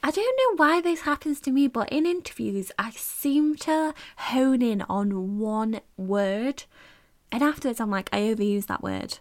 I 0.00 0.12
don't 0.12 0.38
know 0.38 0.64
why 0.64 0.80
this 0.80 1.00
happens 1.00 1.40
to 1.40 1.50
me, 1.50 1.66
but 1.66 1.90
in 1.90 2.06
interviews, 2.06 2.70
I 2.78 2.90
seem 2.90 3.56
to 3.56 3.94
hone 4.18 4.62
in 4.62 4.82
on 4.82 5.40
one 5.40 5.80
word. 5.96 6.62
And 7.32 7.42
afterwards, 7.42 7.80
I'm 7.80 7.90
like, 7.90 8.08
I 8.12 8.20
overuse 8.20 8.66
that 8.66 8.82
word. 8.82 9.18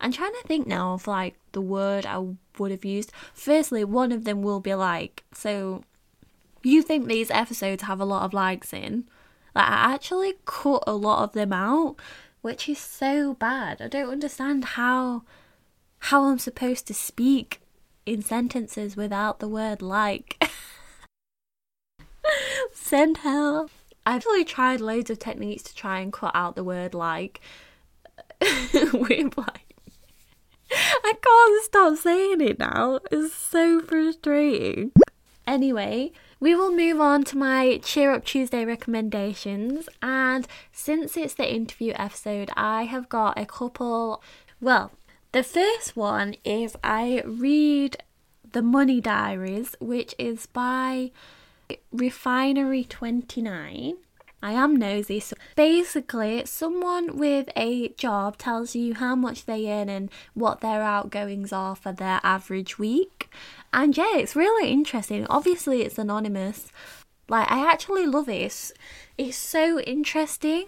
I'm 0.00 0.10
trying 0.10 0.32
to 0.32 0.48
think 0.48 0.66
now 0.66 0.94
of 0.94 1.06
like 1.06 1.36
the 1.52 1.60
word 1.60 2.06
I 2.06 2.26
would 2.58 2.72
have 2.72 2.84
used. 2.84 3.12
Firstly, 3.34 3.84
one 3.84 4.10
of 4.10 4.24
them 4.24 4.42
will 4.42 4.60
be 4.60 4.74
like, 4.74 5.22
so 5.32 5.84
you 6.64 6.82
think 6.82 7.06
these 7.06 7.30
episodes 7.30 7.84
have 7.84 8.00
a 8.00 8.04
lot 8.04 8.24
of 8.24 8.34
likes 8.34 8.72
in? 8.72 9.08
Like 9.56 9.70
I 9.70 9.94
actually 9.94 10.34
cut 10.44 10.84
a 10.86 10.92
lot 10.92 11.24
of 11.24 11.32
them 11.32 11.50
out, 11.50 11.96
which 12.42 12.68
is 12.68 12.78
so 12.78 13.32
bad. 13.32 13.80
I 13.80 13.88
don't 13.88 14.10
understand 14.10 14.66
how 14.76 15.22
how 15.98 16.24
I'm 16.24 16.38
supposed 16.38 16.86
to 16.88 16.94
speak 16.94 17.62
in 18.04 18.20
sentences 18.20 18.98
without 18.98 19.38
the 19.38 19.48
word 19.48 19.80
like. 19.80 20.50
Send 22.74 23.18
help. 23.18 23.70
I've 24.04 24.16
actually 24.16 24.44
tried 24.44 24.82
loads 24.82 25.08
of 25.08 25.18
techniques 25.18 25.62
to 25.62 25.74
try 25.74 26.00
and 26.00 26.12
cut 26.12 26.32
out 26.34 26.54
the 26.54 26.62
word 26.62 26.92
like. 26.92 27.40
with 28.92 29.38
like 29.38 29.74
I 30.70 31.14
can't 31.22 31.64
stop 31.64 31.96
saying 31.96 32.42
it 32.42 32.58
now. 32.58 33.00
It's 33.10 33.32
so 33.32 33.80
frustrating. 33.80 34.92
Anyway, 35.46 36.12
we 36.38 36.54
will 36.54 36.74
move 36.74 37.00
on 37.00 37.24
to 37.24 37.36
my 37.36 37.80
Cheer 37.82 38.12
Up 38.12 38.24
Tuesday 38.24 38.64
recommendations. 38.64 39.88
And 40.02 40.46
since 40.72 41.16
it's 41.16 41.34
the 41.34 41.52
interview 41.52 41.92
episode, 41.96 42.50
I 42.56 42.84
have 42.84 43.08
got 43.08 43.36
a 43.38 43.46
couple. 43.46 44.22
Well, 44.60 44.92
the 45.32 45.42
first 45.42 45.96
one 45.96 46.36
is 46.44 46.76
I 46.84 47.22
read 47.24 47.96
The 48.52 48.62
Money 48.62 49.00
Diaries, 49.00 49.74
which 49.80 50.14
is 50.18 50.46
by 50.46 51.10
Refinery29. 51.94 53.94
I 54.42 54.52
am 54.52 54.76
nosy. 54.76 55.20
So 55.20 55.36
basically, 55.54 56.44
someone 56.44 57.16
with 57.16 57.48
a 57.56 57.88
job 57.90 58.36
tells 58.38 58.74
you 58.74 58.94
how 58.94 59.16
much 59.16 59.46
they 59.46 59.70
earn 59.70 59.88
and 59.88 60.10
what 60.34 60.60
their 60.60 60.82
outgoings 60.82 61.52
are 61.52 61.74
for 61.74 61.92
their 61.92 62.20
average 62.22 62.78
week. 62.78 63.28
And 63.72 63.96
yeah, 63.96 64.16
it's 64.16 64.36
really 64.36 64.70
interesting. 64.70 65.26
Obviously, 65.28 65.82
it's 65.82 65.98
anonymous. 65.98 66.68
Like, 67.28 67.50
I 67.50 67.70
actually 67.70 68.06
love 68.06 68.28
it. 68.28 68.42
It's, 68.42 68.72
it's 69.18 69.36
so 69.36 69.80
interesting. 69.80 70.66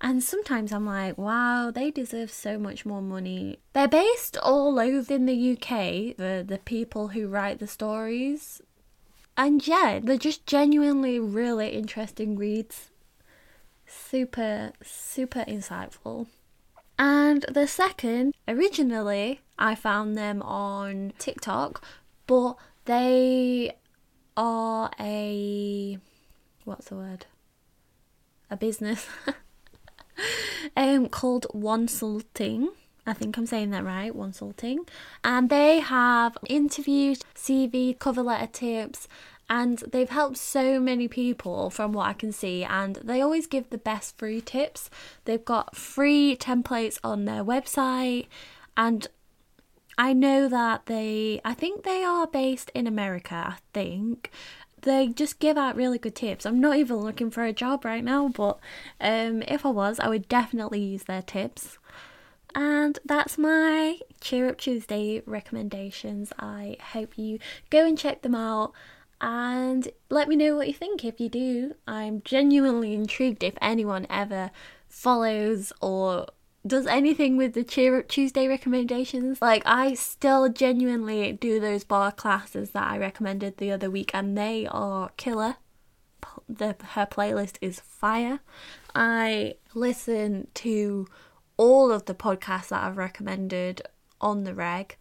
And 0.00 0.22
sometimes 0.22 0.72
I'm 0.72 0.84
like, 0.84 1.16
wow, 1.16 1.70
they 1.70 1.90
deserve 1.90 2.30
so 2.30 2.58
much 2.58 2.84
more 2.84 3.00
money. 3.00 3.60
They're 3.72 3.88
based 3.88 4.36
all 4.36 4.78
over 4.78 5.14
in 5.14 5.24
the 5.24 5.52
UK, 5.52 6.16
the, 6.16 6.44
the 6.46 6.60
people 6.64 7.08
who 7.08 7.28
write 7.28 7.58
the 7.58 7.66
stories. 7.66 8.60
And 9.38 9.66
yeah, 9.66 10.00
they're 10.02 10.18
just 10.18 10.46
genuinely 10.46 11.18
really 11.18 11.70
interesting 11.70 12.36
reads. 12.36 12.90
Super, 13.96 14.72
super 14.82 15.40
insightful. 15.40 16.26
And 16.98 17.44
the 17.52 17.66
second, 17.66 18.34
originally, 18.46 19.40
I 19.58 19.74
found 19.74 20.16
them 20.16 20.42
on 20.42 21.12
TikTok, 21.18 21.84
but 22.26 22.56
they 22.84 23.72
are 24.36 24.90
a 25.00 25.98
what's 26.64 26.88
the 26.88 26.96
word? 26.96 27.26
A 28.50 28.56
business 28.56 29.06
um 30.76 31.08
called 31.08 31.46
Wonsulting. 31.52 32.68
I 33.08 33.12
think 33.12 33.36
I'm 33.36 33.46
saying 33.46 33.70
that 33.70 33.84
right, 33.84 34.14
Wonsulting. 34.14 34.78
And 35.22 35.48
they 35.48 35.78
have 35.80 36.36
interviews, 36.48 37.20
CV, 37.34 37.96
cover 37.98 38.22
letter 38.22 38.48
tips, 38.48 39.06
and 39.48 39.78
they've 39.90 40.08
helped 40.08 40.36
so 40.36 40.80
many 40.80 41.08
people 41.08 41.70
from 41.70 41.92
what 41.92 42.06
I 42.06 42.12
can 42.12 42.32
see 42.32 42.64
and 42.64 42.96
they 42.96 43.20
always 43.20 43.46
give 43.46 43.70
the 43.70 43.78
best 43.78 44.18
free 44.18 44.40
tips. 44.40 44.90
They've 45.24 45.44
got 45.44 45.76
free 45.76 46.36
templates 46.36 46.98
on 47.04 47.24
their 47.24 47.44
website 47.44 48.26
and 48.76 49.06
I 49.98 50.12
know 50.12 50.48
that 50.48 50.86
they 50.86 51.40
I 51.44 51.54
think 51.54 51.84
they 51.84 52.02
are 52.02 52.26
based 52.26 52.70
in 52.74 52.86
America, 52.86 53.56
I 53.56 53.58
think. 53.72 54.30
They 54.82 55.08
just 55.08 55.38
give 55.38 55.56
out 55.56 55.74
really 55.74 55.98
good 55.98 56.14
tips. 56.14 56.44
I'm 56.44 56.60
not 56.60 56.76
even 56.76 56.96
looking 56.96 57.30
for 57.30 57.44
a 57.44 57.52
job 57.52 57.84
right 57.84 58.04
now, 58.04 58.28
but 58.28 58.58
um, 59.00 59.42
if 59.48 59.64
I 59.66 59.70
was, 59.70 59.98
I 59.98 60.08
would 60.08 60.28
definitely 60.28 60.80
use 60.80 61.04
their 61.04 61.22
tips. 61.22 61.78
And 62.54 62.98
that's 63.04 63.36
my 63.36 63.98
Cheer 64.20 64.48
Up 64.48 64.58
Tuesday 64.58 65.22
recommendations. 65.26 66.32
I 66.38 66.76
hope 66.92 67.18
you 67.18 67.38
go 67.68 67.84
and 67.86 67.98
check 67.98 68.22
them 68.22 68.34
out 68.34 68.72
and 69.20 69.88
let 70.10 70.28
me 70.28 70.36
know 70.36 70.56
what 70.56 70.68
you 70.68 70.74
think 70.74 71.04
if 71.04 71.20
you 71.20 71.28
do. 71.28 71.74
I'm 71.86 72.22
genuinely 72.22 72.94
intrigued 72.94 73.42
if 73.42 73.54
anyone 73.60 74.06
ever 74.10 74.50
follows 74.88 75.72
or 75.80 76.26
does 76.66 76.86
anything 76.86 77.36
with 77.36 77.54
the 77.54 77.62
Cheer 77.62 77.98
Up 77.98 78.08
Tuesday 78.08 78.48
recommendations. 78.48 79.40
Like, 79.40 79.62
I 79.64 79.94
still 79.94 80.48
genuinely 80.48 81.32
do 81.32 81.60
those 81.60 81.84
barre 81.84 82.12
classes 82.12 82.70
that 82.70 82.90
I 82.90 82.98
recommended 82.98 83.56
the 83.56 83.70
other 83.70 83.90
week, 83.90 84.10
and 84.12 84.36
they 84.36 84.66
are 84.66 85.10
killer. 85.16 85.56
The, 86.48 86.76
her 86.90 87.06
playlist 87.06 87.56
is 87.60 87.80
fire. 87.80 88.40
I 88.94 89.54
listen 89.74 90.48
to 90.54 91.06
all 91.56 91.92
of 91.92 92.06
the 92.06 92.14
podcasts 92.14 92.68
that 92.68 92.82
I've 92.82 92.96
recommended 92.96 93.82
on 94.20 94.44
the 94.44 94.54
reg. 94.54 94.96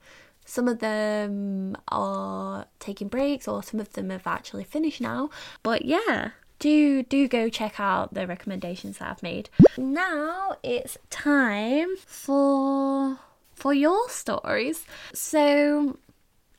Some 0.46 0.68
of 0.68 0.80
them 0.80 1.76
are 1.90 2.68
taking 2.80 3.08
breaks, 3.08 3.48
or 3.48 3.64
some 3.64 3.80
of 3.80 3.92
them 3.94 4.10
have 4.12 4.28
actually 4.28 4.64
finished 4.64 5.02
now. 5.02 5.30
But 5.64 5.86
yeah, 5.86 6.30
do 6.60 7.04
do 7.04 7.28
go 7.28 7.50
check 7.50 7.80
out 7.80 8.14
the 8.14 8.28
recommendations 8.28 9.00
that 9.00 9.10
I've 9.10 9.24
made. 9.24 9.50
Now 9.78 10.56
it's 10.64 10.98
time 11.10 11.96
for 12.06 13.18
for 13.54 13.74
your 13.74 14.10
stories. 14.10 14.86
So 15.14 15.98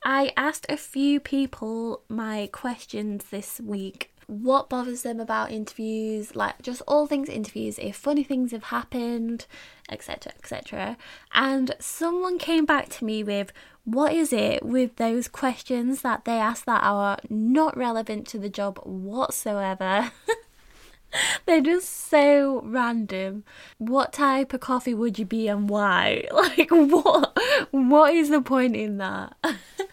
I 0.03 0.31
asked 0.37 0.65
a 0.69 0.77
few 0.77 1.19
people 1.19 2.01
my 2.09 2.49
questions 2.51 3.25
this 3.31 3.59
week 3.59 4.11
what 4.27 4.69
bothers 4.69 5.01
them 5.01 5.19
about 5.19 5.51
interviews, 5.51 6.35
like 6.35 6.61
just 6.61 6.81
all 6.87 7.07
things 7.07 7.29
interviews, 7.29 7.79
if 7.79 7.95
funny 7.95 8.23
things 8.23 8.51
have 8.51 8.65
happened, 8.65 9.45
etc. 9.89 10.33
etc. 10.37 10.97
And 11.33 11.75
someone 11.79 12.37
came 12.37 12.65
back 12.65 12.89
to 12.89 13.05
me 13.05 13.23
with 13.23 13.51
what 13.85 14.11
is 14.13 14.33
it 14.33 14.65
with 14.65 14.97
those 14.97 15.29
questions 15.29 16.01
that 16.01 16.25
they 16.25 16.37
ask 16.39 16.65
that 16.65 16.83
are 16.83 17.17
not 17.29 17.77
relevant 17.77 18.27
to 18.27 18.37
the 18.37 18.49
job 18.49 18.79
whatsoever? 18.83 20.11
They're 21.45 21.61
just 21.61 22.09
so 22.09 22.61
random. 22.65 23.45
What 23.77 24.11
type 24.11 24.53
of 24.53 24.59
coffee 24.59 24.93
would 24.93 25.17
you 25.17 25.25
be 25.25 25.47
and 25.47 25.69
why? 25.69 26.27
Like 26.33 26.69
what 26.69 27.37
what 27.71 28.13
is 28.13 28.29
the 28.29 28.41
point 28.41 28.75
in 28.75 28.97
that? 28.97 29.35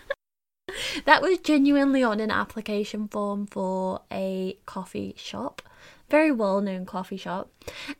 that 1.04 1.22
was 1.22 1.38
genuinely 1.38 2.02
on 2.02 2.20
an 2.20 2.30
application 2.30 3.08
form 3.08 3.46
for 3.46 4.00
a 4.10 4.58
coffee 4.66 5.14
shop, 5.16 5.62
very 6.08 6.30
well 6.30 6.60
known 6.60 6.86
coffee 6.86 7.16
shop. 7.16 7.50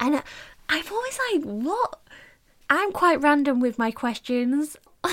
And 0.01 0.23
I'm 0.69 0.85
always 0.91 1.19
like, 1.33 1.43
what? 1.43 2.01
I'm 2.71 2.93
quite 2.93 3.21
random 3.21 3.61
with 3.61 3.79
my 3.79 3.91
questions. 3.91 4.77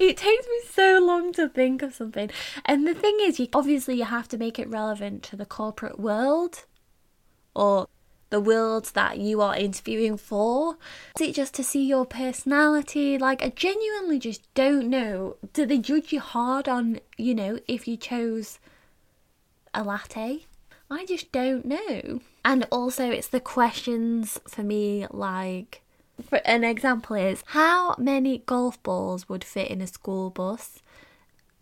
it 0.00 0.16
takes 0.16 0.46
me 0.46 0.60
so 0.70 0.98
long 1.00 1.32
to 1.34 1.48
think 1.48 1.82
of 1.82 1.94
something. 1.94 2.30
And 2.64 2.86
the 2.86 2.94
thing 2.94 3.18
is, 3.20 3.38
you 3.38 3.48
obviously 3.52 3.96
you 3.96 4.04
have 4.04 4.28
to 4.28 4.38
make 4.38 4.58
it 4.58 4.68
relevant 4.68 5.22
to 5.24 5.36
the 5.36 5.46
corporate 5.46 6.00
world 6.00 6.64
or 7.54 7.88
the 8.30 8.40
world 8.40 8.90
that 8.94 9.18
you 9.18 9.40
are 9.40 9.56
interviewing 9.56 10.16
for? 10.16 10.76
Is 11.18 11.28
it 11.28 11.34
just 11.34 11.54
to 11.54 11.64
see 11.64 11.84
your 11.84 12.04
personality? 12.04 13.18
Like, 13.18 13.42
I 13.42 13.50
genuinely 13.50 14.18
just 14.18 14.52
don't 14.54 14.88
know. 14.88 15.36
Do 15.52 15.64
they 15.66 15.78
judge 15.78 16.12
you 16.12 16.20
hard 16.20 16.68
on, 16.68 17.00
you 17.16 17.34
know, 17.34 17.58
if 17.66 17.88
you 17.88 17.96
chose 17.96 18.58
a 19.72 19.82
latte? 19.82 20.44
I 20.90 21.04
just 21.06 21.32
don't 21.32 21.64
know. 21.64 22.20
And 22.44 22.66
also, 22.70 23.10
it's 23.10 23.28
the 23.28 23.40
questions 23.40 24.40
for 24.48 24.62
me 24.62 25.06
like, 25.10 25.82
for 26.28 26.40
an 26.44 26.64
example 26.64 27.16
is 27.16 27.44
how 27.48 27.94
many 27.98 28.38
golf 28.38 28.82
balls 28.82 29.28
would 29.28 29.44
fit 29.44 29.70
in 29.70 29.80
a 29.80 29.86
school 29.86 30.30
bus? 30.30 30.82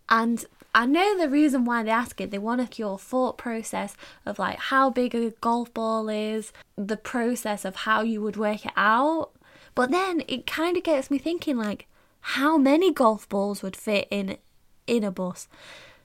And 0.09 0.45
I 0.77 0.85
know 0.85 1.17
the 1.17 1.27
reason 1.27 1.65
why 1.65 1.81
they 1.81 1.89
ask 1.89 2.21
it. 2.21 2.29
They 2.29 2.37
want 2.37 2.71
to 2.71 2.79
your 2.79 2.99
thought 2.99 3.35
process 3.35 3.97
of 4.27 4.37
like 4.37 4.59
how 4.59 4.91
big 4.91 5.15
a 5.15 5.31
golf 5.41 5.73
ball 5.73 6.07
is, 6.07 6.53
the 6.75 6.95
process 6.95 7.65
of 7.65 7.77
how 7.77 8.01
you 8.01 8.21
would 8.21 8.37
work 8.37 8.63
it 8.63 8.73
out. 8.77 9.31
But 9.73 9.89
then 9.89 10.21
it 10.27 10.45
kind 10.45 10.77
of 10.77 10.83
gets 10.83 11.09
me 11.09 11.17
thinking 11.17 11.57
like 11.57 11.87
how 12.19 12.59
many 12.59 12.93
golf 12.93 13.27
balls 13.27 13.63
would 13.63 13.75
fit 13.75 14.07
in 14.11 14.37
in 14.85 15.03
a 15.03 15.09
bus. 15.09 15.47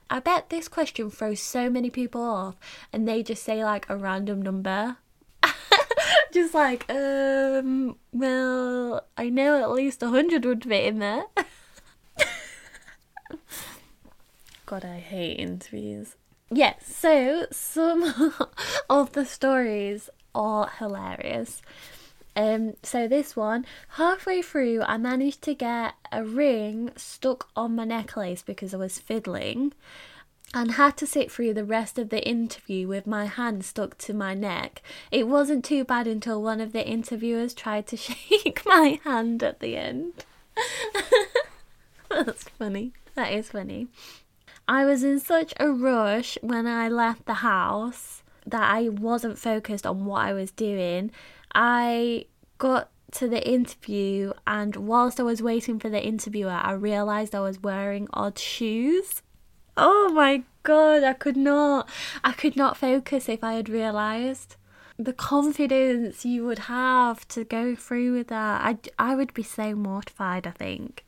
I 0.09 0.21
bet 0.21 0.49
this 0.49 0.69
question 0.69 1.11
throws 1.11 1.41
so 1.41 1.69
many 1.69 1.91
people 1.91 2.23
off 2.23 2.57
and 2.95 3.07
they 3.07 3.23
just 3.23 3.43
say 3.43 3.63
like 3.63 3.85
a 3.91 3.97
random 3.99 4.41
number. 4.41 4.97
just 6.33 6.55
like, 6.55 6.89
um, 6.89 7.99
well, 8.11 9.05
I 9.19 9.29
know 9.29 9.61
at 9.63 9.71
least 9.71 10.03
a 10.03 10.09
hundred 10.09 10.47
would 10.47 10.65
fit 10.65 10.87
in 10.87 10.99
there. 10.99 11.25
God, 14.73 14.87
I 14.87 15.01
hate 15.01 15.39
interviews. 15.39 16.17
Yes, 16.51 16.97
so 16.97 17.47
some 17.51 18.33
of 18.89 19.13
the 19.13 19.27
stories 19.27 20.09
are 20.35 20.71
hilarious. 20.79 21.61
Um, 22.35 22.73
so 22.83 23.07
this 23.07 23.37
one, 23.37 23.67
halfway 23.99 24.41
through, 24.41 24.81
I 24.81 24.97
managed 24.97 25.43
to 25.43 25.55
get 25.55 25.93
a 26.11 26.25
ring 26.25 26.91
stuck 26.97 27.51
on 27.55 27.77
my 27.77 27.85
necklace 27.85 28.41
because 28.41 28.73
I 28.73 28.79
was 28.79 28.99
fiddling, 28.99 29.75
and 30.55 30.71
had 30.71 30.97
to 30.97 31.07
sit 31.07 31.31
through 31.31 31.53
the 31.53 31.67
rest 31.67 31.99
of 31.99 32.09
the 32.09 32.27
interview 32.27 32.89
with 32.89 33.07
my 33.07 33.27
hand 33.27 33.67
stuck 33.67 33.99
to 33.99 34.15
my 34.15 34.33
neck. 34.33 34.81
It 35.11 35.29
wasn't 35.29 35.67
too 35.67 35.85
bad 35.85 36.07
until 36.07 36.41
one 36.41 36.63
of 36.63 36.73
the 36.73 36.89
interviewers 36.89 37.53
tried 37.53 37.87
to 37.89 37.97
shake 37.99 38.63
my 38.65 39.01
hand 39.05 39.43
at 39.43 39.61
the 39.61 39.77
end. 39.77 40.25
That's 42.09 42.45
funny. 42.45 42.95
That 43.15 43.35
is 43.35 43.51
funny. 43.51 43.89
I 44.73 44.87
was 44.87 45.05
in 45.05 45.21
such 45.21 45.53
a 45.61 45.71
rush 45.71 46.39
when 46.41 46.67
I 46.67 46.89
left 46.89 47.27
the 47.27 47.45
house 47.45 48.23
that 48.47 48.63
I 48.63 48.89
wasn't 48.89 49.39
focused 49.39 49.87
on 49.87 50.07
what 50.07 50.25
I 50.25 50.33
was 50.33 50.51
doing. 50.51 51.11
I 51.55 52.25
got 52.57 52.89
to 53.11 53.29
the 53.29 53.47
interview, 53.47 54.33
and 54.47 54.75
whilst 54.77 55.21
I 55.21 55.25
was 55.25 55.43
waiting 55.43 55.79
for 55.79 55.91
the 55.91 56.03
interviewer, 56.03 56.59
I 56.63 56.73
realised 56.73 57.35
I 57.35 57.41
was 57.41 57.61
wearing 57.61 58.09
odd 58.15 58.39
shoes. 58.39 59.21
Oh 59.77 60.11
my 60.15 60.43
god, 60.63 61.05
I 61.05 61.13
could 61.13 61.37
not, 61.37 61.87
I 62.25 62.33
could 62.33 62.57
not 62.57 62.79
focus 62.79 63.29
if 63.29 63.45
I 63.45 63.53
had 63.53 63.69
realised. 63.69 64.57
The 64.99 65.13
confidence 65.13 66.25
you 66.25 66.47
would 66.47 66.61
have 66.61 67.29
to 67.29 67.45
go 67.45 67.75
through 67.75 68.15
with 68.17 68.29
that, 68.29 68.63
I, 68.65 68.79
I 68.99 69.17
would 69.17 69.35
be 69.35 69.43
so 69.43 69.75
mortified, 69.75 70.47
I 70.47 70.53
think. 70.53 71.05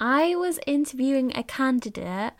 I 0.00 0.34
was 0.34 0.58
interviewing 0.66 1.36
a 1.36 1.42
candidate 1.42 2.32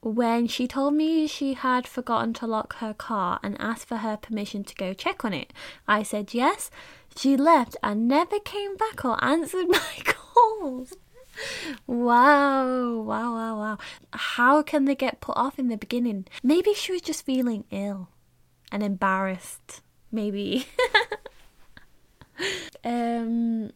when 0.00 0.46
she 0.46 0.68
told 0.68 0.94
me 0.94 1.26
she 1.26 1.54
had 1.54 1.88
forgotten 1.88 2.32
to 2.34 2.46
lock 2.46 2.76
her 2.76 2.94
car 2.94 3.40
and 3.42 3.60
asked 3.60 3.88
for 3.88 3.96
her 3.96 4.16
permission 4.16 4.62
to 4.62 4.74
go 4.76 4.94
check 4.94 5.24
on 5.24 5.32
it. 5.32 5.52
I 5.88 6.04
said 6.04 6.34
yes. 6.34 6.70
She 7.16 7.36
left 7.36 7.76
and 7.82 8.06
never 8.06 8.38
came 8.38 8.76
back 8.76 9.04
or 9.04 9.22
answered 9.24 9.66
my 9.68 9.96
calls. 10.04 10.92
Wow, 11.86 13.00
wow, 13.00 13.34
wow, 13.34 13.58
wow. 13.58 13.78
How 14.12 14.62
can 14.62 14.84
they 14.84 14.94
get 14.94 15.20
put 15.20 15.36
off 15.36 15.58
in 15.58 15.68
the 15.68 15.76
beginning? 15.76 16.26
Maybe 16.44 16.74
she 16.74 16.92
was 16.92 17.02
just 17.02 17.26
feeling 17.26 17.64
ill 17.72 18.08
and 18.70 18.84
embarrassed. 18.84 19.80
Maybe. 20.12 20.68
um 22.84 23.70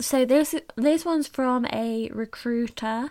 so 0.00 0.24
this 0.24 0.54
this 0.76 1.04
one's 1.04 1.26
from 1.26 1.66
a 1.72 2.08
recruiter. 2.12 3.10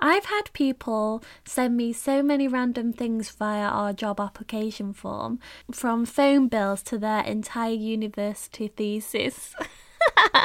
I've 0.00 0.24
had 0.24 0.52
people 0.52 1.22
send 1.44 1.76
me 1.76 1.92
so 1.92 2.24
many 2.24 2.48
random 2.48 2.92
things 2.92 3.30
via 3.30 3.68
our 3.68 3.92
job 3.92 4.18
application 4.18 4.92
form, 4.92 5.38
from 5.70 6.06
phone 6.06 6.48
bills 6.48 6.82
to 6.84 6.98
their 6.98 7.22
entire 7.22 7.70
university 7.74 8.66
thesis. 8.66 9.54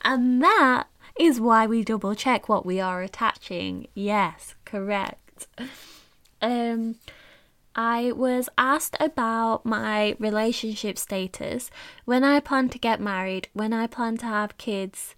and 0.00 0.42
that 0.42 0.84
is 1.18 1.38
why 1.40 1.66
we 1.66 1.84
double 1.84 2.14
check 2.14 2.48
what 2.48 2.64
we 2.64 2.80
are 2.80 3.02
attaching. 3.02 3.86
Yes, 3.94 4.54
correct. 4.64 5.46
Um 6.40 6.96
I 7.74 8.12
was 8.12 8.48
asked 8.58 8.96
about 9.00 9.64
my 9.64 10.16
relationship 10.18 10.98
status, 10.98 11.70
when 12.04 12.24
I 12.24 12.40
plan 12.40 12.68
to 12.70 12.78
get 12.78 13.00
married, 13.00 13.48
when 13.52 13.72
I 13.72 13.86
plan 13.86 14.16
to 14.18 14.26
have 14.26 14.58
kids, 14.58 15.14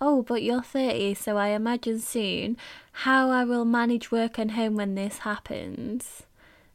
Oh, 0.00 0.22
but 0.22 0.42
you're 0.42 0.62
30, 0.62 1.14
so 1.14 1.38
I 1.38 1.48
imagine 1.48 2.00
soon 2.00 2.58
how 2.92 3.30
I 3.30 3.44
will 3.44 3.64
manage 3.64 4.10
work 4.10 4.38
and 4.38 4.52
home 4.52 4.74
when 4.74 4.94
this 4.94 5.18
happens. 5.18 6.24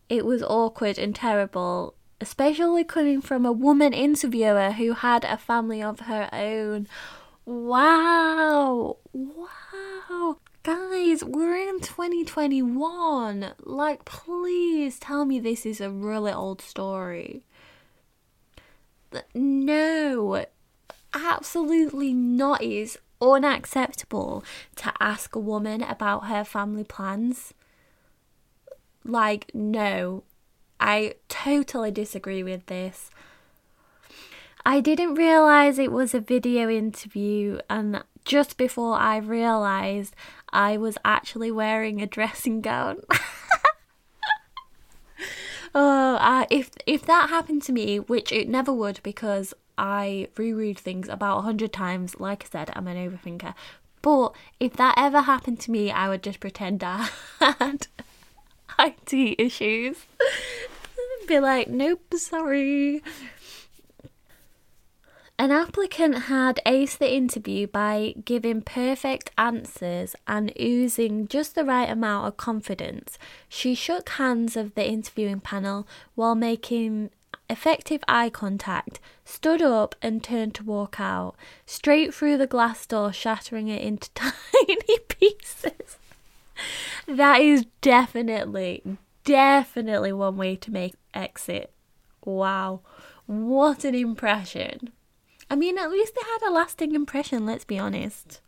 It 0.09 0.25
was 0.25 0.41
awkward 0.41 0.97
and 0.97 1.15
terrible, 1.15 1.93
especially 2.19 2.83
coming 2.83 3.21
from 3.21 3.45
a 3.45 3.51
woman 3.51 3.93
interviewer 3.93 4.71
who 4.71 4.93
had 4.93 5.23
a 5.23 5.37
family 5.37 5.83
of 5.83 6.01
her 6.01 6.29
own. 6.33 6.87
Wow! 7.45 8.97
Wow! 9.13 10.37
Guys, 10.63 11.23
we're 11.23 11.57
in 11.57 11.79
2021. 11.79 13.53
Like, 13.63 14.05
please 14.05 14.99
tell 14.99 15.25
me 15.25 15.39
this 15.39 15.65
is 15.65 15.81
a 15.81 15.89
really 15.89 16.31
old 16.31 16.61
story. 16.61 17.41
No, 19.33 20.45
absolutely 21.15 22.13
not. 22.13 22.61
It 22.61 22.71
is 22.73 22.99
unacceptable 23.19 24.43
to 24.75 24.93
ask 24.99 25.35
a 25.35 25.39
woman 25.39 25.81
about 25.81 26.27
her 26.27 26.43
family 26.43 26.83
plans. 26.83 27.55
Like, 29.03 29.49
no, 29.55 30.21
I 30.79 31.15
totally 31.27 31.89
disagree 31.89 32.43
with 32.43 32.67
this. 32.67 33.09
I 34.63 34.79
didn't 34.79 35.15
realise 35.15 35.79
it 35.79 35.91
was 35.91 36.13
a 36.13 36.19
video 36.19 36.69
interview, 36.69 37.57
and 37.67 38.03
just 38.25 38.57
before 38.57 38.95
I 38.95 39.17
realised, 39.17 40.15
I 40.53 40.77
was 40.77 40.97
actually 41.05 41.51
wearing 41.51 42.01
a 42.01 42.07
dressing 42.07 42.61
gown. 42.61 43.01
oh, 45.75 46.15
uh, 46.15 46.45
if 46.49 46.71
if 46.85 47.05
that 47.05 47.29
happened 47.29 47.63
to 47.63 47.71
me, 47.71 47.99
which 47.99 48.31
it 48.31 48.49
never 48.49 48.73
would 48.73 48.99
because 49.03 49.53
I 49.77 50.27
reread 50.37 50.77
things 50.77 51.09
about 51.09 51.39
a 51.39 51.41
hundred 51.41 51.73
times. 51.73 52.19
Like 52.19 52.45
I 52.45 52.47
said, 52.51 52.71
I'm 52.75 52.87
an 52.87 52.97
overthinker. 52.97 53.53
But 54.01 54.33
if 54.59 54.73
that 54.73 54.95
ever 54.97 55.21
happened 55.21 55.59
to 55.61 55.71
me, 55.71 55.91
I 55.91 56.09
would 56.09 56.23
just 56.23 56.39
pretend 56.39 56.83
I 56.83 57.09
had 57.39 57.87
IT 58.79 59.39
issues. 59.39 60.05
Be 61.27 61.39
like, 61.39 61.67
nope, 61.67 62.13
sorry. 62.15 63.03
An 65.41 65.49
applicant 65.49 66.25
had 66.25 66.59
aced 66.67 66.99
the 66.99 67.11
interview 67.11 67.65
by 67.65 68.13
giving 68.23 68.61
perfect 68.61 69.31
answers 69.39 70.15
and 70.27 70.53
oozing 70.61 71.27
just 71.27 71.55
the 71.55 71.65
right 71.65 71.89
amount 71.89 72.27
of 72.27 72.37
confidence. 72.37 73.17
She 73.49 73.73
shook 73.73 74.09
hands 74.09 74.55
of 74.55 74.75
the 74.75 74.87
interviewing 74.87 75.39
panel 75.39 75.87
while 76.13 76.35
making 76.35 77.09
effective 77.49 78.03
eye 78.07 78.29
contact, 78.29 78.99
stood 79.25 79.63
up 79.63 79.95
and 79.99 80.23
turned 80.23 80.53
to 80.53 80.63
walk 80.63 80.99
out, 80.99 81.35
straight 81.65 82.13
through 82.13 82.37
the 82.37 82.45
glass 82.45 82.85
door, 82.85 83.11
shattering 83.11 83.67
it 83.67 83.81
into 83.81 84.11
tiny 84.13 84.99
pieces. 85.07 85.97
That 87.07 87.41
is 87.41 87.65
definitely, 87.81 88.83
definitely 89.23 90.13
one 90.13 90.37
way 90.37 90.55
to 90.57 90.69
make 90.69 90.93
exit. 91.15 91.73
Wow, 92.23 92.81
what 93.25 93.83
an 93.83 93.95
impression! 93.95 94.91
I 95.51 95.55
mean, 95.55 95.77
at 95.77 95.91
least 95.91 96.15
they 96.15 96.21
had 96.21 96.49
a 96.49 96.53
lasting 96.53 96.95
impression, 96.95 97.45
let's 97.45 97.65
be 97.65 97.77
honest. 97.77 98.39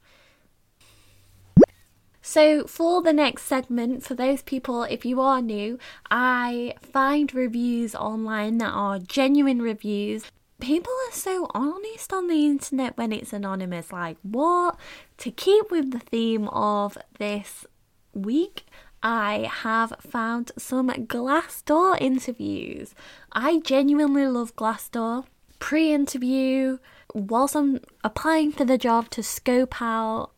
So, 2.21 2.65
for 2.65 3.01
the 3.01 3.11
next 3.11 3.43
segment, 3.43 4.03
for 4.03 4.15
those 4.15 4.41
people, 4.41 4.83
if 4.83 5.03
you 5.03 5.19
are 5.19 5.41
new, 5.41 5.77
I 6.09 6.75
find 6.81 7.33
reviews 7.33 7.93
online 7.93 8.59
that 8.59 8.71
are 8.71 8.99
genuine 8.99 9.61
reviews. 9.61 10.31
People 10.61 10.93
are 11.09 11.11
so 11.11 11.47
honest 11.53 12.13
on 12.13 12.27
the 12.27 12.45
internet 12.45 12.97
when 12.97 13.11
it's 13.11 13.33
anonymous. 13.33 13.91
Like, 13.91 14.15
what? 14.21 14.77
To 15.17 15.29
keep 15.29 15.69
with 15.71 15.91
the 15.91 15.99
theme 15.99 16.47
of 16.47 16.97
this 17.19 17.65
week, 18.13 18.65
I 19.03 19.49
have 19.51 19.91
found 19.99 20.53
some 20.57 20.87
Glassdoor 20.87 21.99
interviews. 21.99 22.95
I 23.33 23.59
genuinely 23.59 24.25
love 24.25 24.55
Glassdoor. 24.55 25.25
Pre 25.59 25.93
interview, 25.93 26.77
whilst 27.13 27.55
I'm 27.55 27.79
applying 28.03 28.51
for 28.51 28.65
the 28.65 28.77
job 28.77 29.09
to 29.11 29.23
scope 29.23 29.81
out 29.81 30.31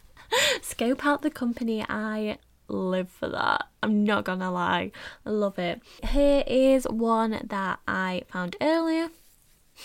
scope 0.62 1.04
out 1.06 1.22
the 1.22 1.30
company, 1.30 1.84
I 1.88 2.38
live 2.68 3.10
for 3.10 3.28
that. 3.28 3.66
I'm 3.82 4.04
not 4.04 4.24
gonna 4.24 4.50
lie. 4.50 4.92
I 5.24 5.30
love 5.30 5.58
it. 5.58 5.80
Here 6.02 6.44
is 6.46 6.84
one 6.84 7.40
that 7.44 7.80
I 7.86 8.22
found 8.28 8.56
earlier. 8.60 9.08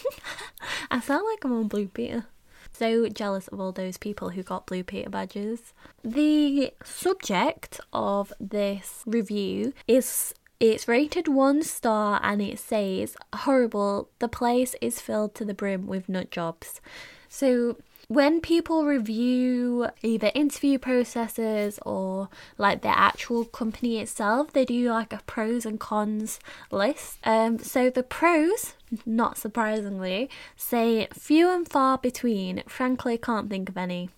I 0.92 1.00
sound 1.00 1.26
like 1.30 1.44
I'm 1.44 1.54
on 1.54 1.68
Blue 1.68 1.88
Peter. 1.88 2.26
So 2.74 3.08
jealous 3.10 3.48
of 3.50 3.60
all 3.60 3.72
those 3.72 3.98
people 3.98 4.30
who 4.30 4.44
got 4.44 4.66
Blue 4.66 4.84
Peter 4.84 5.10
badges. 5.10 5.74
The 6.04 6.74
subject 6.84 7.80
of 7.94 8.34
this 8.40 9.04
review 9.06 9.74
is 9.88 10.34
it's 10.62 10.88
rated 10.88 11.28
one 11.28 11.64
star 11.64 12.20
and 12.22 12.40
it 12.40 12.60
says, 12.60 13.18
horrible, 13.34 14.10
the 14.20 14.28
place 14.28 14.76
is 14.80 15.02
filled 15.02 15.34
to 15.36 15.44
the 15.44 15.56
brim 15.56 15.88
with 15.88 16.08
nut 16.08 16.30
jobs. 16.30 16.80
So 17.28 17.78
when 18.08 18.42
people 18.42 18.86
review 18.86 19.88
either 20.04 20.32
interview 20.36 20.78
processes 20.78 21.80
or 21.84 22.30
like 22.60 22.84
the 22.84 22.96
actual 22.96 23.46
company 23.46 23.98
itself, 23.98 24.54
they 24.54 24.64
do 24.64 24.92
like 24.92 25.12
a 25.12 25.22
pros 25.26 25.66
and 25.66 25.80
cons 25.80 26.40
list. 26.70 27.18
Um, 27.24 27.58
so 27.58 27.90
the 27.90 28.04
pros, 28.04 28.76
not 29.04 29.40
surprisingly, 29.40 30.30
say 30.56 31.08
few 31.12 31.50
and 31.50 31.68
far 31.68 31.98
between. 31.98 32.62
Frankly, 32.68 33.18
can't 33.18 33.50
think 33.50 33.68
of 33.68 33.78
any. 33.78 34.10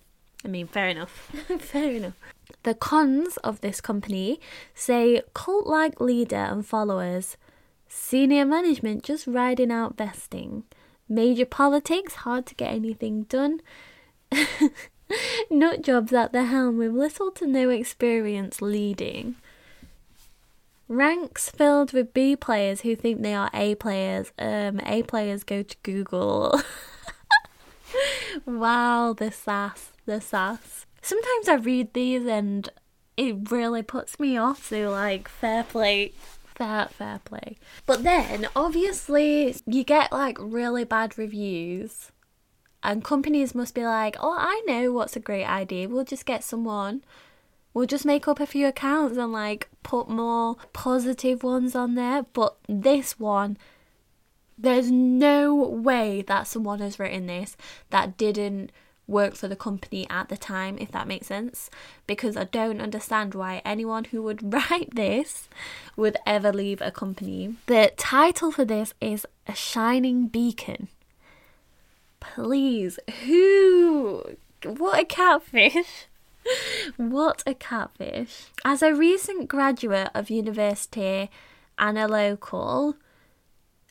I 0.44 0.48
mean, 0.48 0.66
fair 0.66 0.88
enough. 0.88 1.10
fair 1.58 1.90
enough. 1.90 2.14
The 2.62 2.74
cons 2.74 3.36
of 3.38 3.60
this 3.60 3.80
company 3.80 4.40
say 4.74 5.22
cult 5.32 5.66
like 5.66 6.00
leader 6.00 6.36
and 6.36 6.64
followers, 6.66 7.36
senior 7.88 8.44
management 8.44 9.02
just 9.02 9.26
riding 9.26 9.70
out 9.70 9.96
vesting, 9.96 10.64
major 11.08 11.46
politics, 11.46 12.14
hard 12.16 12.46
to 12.46 12.54
get 12.54 12.72
anything 12.72 13.24
done, 13.24 13.60
nut 15.50 15.82
jobs 15.82 16.12
at 16.12 16.32
the 16.32 16.44
helm 16.44 16.78
with 16.78 16.92
little 16.92 17.30
to 17.32 17.46
no 17.46 17.70
experience 17.70 18.60
leading. 18.60 19.36
Ranks 20.86 21.48
filled 21.48 21.92
with 21.92 22.12
B 22.12 22.36
players 22.36 22.82
who 22.82 22.94
think 22.94 23.22
they 23.22 23.34
are 23.34 23.50
A 23.54 23.74
players. 23.74 24.32
Um, 24.38 24.80
A 24.84 25.02
players 25.02 25.42
go 25.42 25.62
to 25.62 25.76
Google. 25.82 26.60
wow, 28.46 29.14
the 29.14 29.32
sass, 29.32 29.93
the 30.06 30.20
sass 30.20 30.86
sometimes 31.04 31.48
I 31.48 31.54
read 31.54 31.92
these 31.92 32.26
and 32.26 32.68
it 33.16 33.50
really 33.50 33.82
puts 33.82 34.18
me 34.18 34.36
off. 34.36 34.66
So, 34.68 34.90
like, 34.90 35.28
fair 35.28 35.62
play, 35.62 36.12
fair, 36.54 36.86
fair 36.86 37.20
play. 37.24 37.56
But 37.86 38.02
then, 38.02 38.48
obviously, 38.56 39.54
you 39.66 39.84
get 39.84 40.10
like 40.10 40.36
really 40.40 40.84
bad 40.84 41.16
reviews, 41.16 42.10
and 42.82 43.04
companies 43.04 43.54
must 43.54 43.74
be 43.74 43.84
like, 43.84 44.16
oh, 44.20 44.36
I 44.36 44.62
know 44.66 44.92
what's 44.92 45.16
a 45.16 45.20
great 45.20 45.46
idea. 45.46 45.88
We'll 45.88 46.04
just 46.04 46.26
get 46.26 46.42
someone. 46.42 47.04
We'll 47.72 47.86
just 47.86 48.06
make 48.06 48.28
up 48.28 48.38
a 48.38 48.46
few 48.46 48.66
accounts 48.68 49.16
and 49.16 49.32
like 49.32 49.68
put 49.82 50.08
more 50.08 50.56
positive 50.72 51.42
ones 51.42 51.74
on 51.74 51.94
there. 51.94 52.24
But 52.32 52.56
this 52.68 53.18
one, 53.18 53.58
there's 54.56 54.90
no 54.92 55.54
way 55.54 56.22
that 56.22 56.46
someone 56.46 56.78
has 56.78 57.00
written 57.00 57.26
this 57.26 57.56
that 57.90 58.16
didn't 58.16 58.70
work 59.06 59.34
for 59.34 59.48
the 59.48 59.56
company 59.56 60.06
at 60.08 60.28
the 60.28 60.36
time, 60.36 60.78
if 60.78 60.90
that 60.92 61.08
makes 61.08 61.26
sense, 61.26 61.70
because 62.06 62.36
I 62.36 62.44
don't 62.44 62.80
understand 62.80 63.34
why 63.34 63.62
anyone 63.64 64.04
who 64.04 64.22
would 64.22 64.52
write 64.52 64.94
this 64.94 65.48
would 65.96 66.16
ever 66.26 66.52
leave 66.52 66.80
a 66.80 66.90
company. 66.90 67.56
The 67.66 67.92
title 67.96 68.50
for 68.50 68.64
this 68.64 68.94
is 69.00 69.26
A 69.46 69.54
Shining 69.54 70.28
Beacon. 70.28 70.88
Please, 72.20 72.98
who? 73.24 74.36
What 74.64 75.00
a 75.00 75.04
catfish! 75.04 76.06
what 76.96 77.42
a 77.46 77.54
catfish. 77.54 78.46
As 78.64 78.82
a 78.82 78.94
recent 78.94 79.48
graduate 79.48 80.10
of 80.14 80.30
university 80.30 81.30
and 81.78 81.98
a 81.98 82.08
local, 82.08 82.96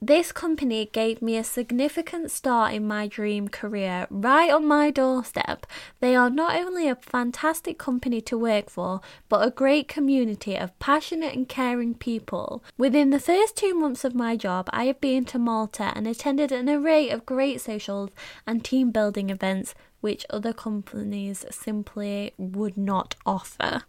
this 0.07 0.33
company 0.33 0.89
gave 0.91 1.21
me 1.21 1.37
a 1.37 1.43
significant 1.43 2.29
start 2.29 2.73
in 2.73 2.85
my 2.85 3.07
dream 3.07 3.47
career 3.47 4.05
right 4.09 4.51
on 4.51 4.65
my 4.65 4.91
doorstep. 4.91 5.65
They 6.01 6.13
are 6.13 6.29
not 6.29 6.55
only 6.55 6.89
a 6.89 6.95
fantastic 6.95 7.77
company 7.77 8.19
to 8.21 8.37
work 8.37 8.69
for, 8.69 8.99
but 9.29 9.47
a 9.47 9.51
great 9.51 9.87
community 9.87 10.57
of 10.57 10.77
passionate 10.79 11.33
and 11.33 11.47
caring 11.47 11.93
people. 11.93 12.63
Within 12.77 13.11
the 13.11 13.19
first 13.19 13.55
two 13.55 13.73
months 13.73 14.03
of 14.03 14.13
my 14.13 14.35
job, 14.35 14.69
I 14.73 14.85
have 14.85 14.99
been 14.99 15.23
to 15.25 15.39
Malta 15.39 15.93
and 15.95 16.05
attended 16.05 16.51
an 16.51 16.67
array 16.67 17.09
of 17.09 17.25
great 17.25 17.61
socials 17.61 18.09
and 18.45 18.63
team 18.63 18.91
building 18.91 19.29
events 19.29 19.73
which 20.01 20.25
other 20.29 20.51
companies 20.51 21.45
simply 21.49 22.33
would 22.37 22.77
not 22.77 23.15
offer. 23.25 23.83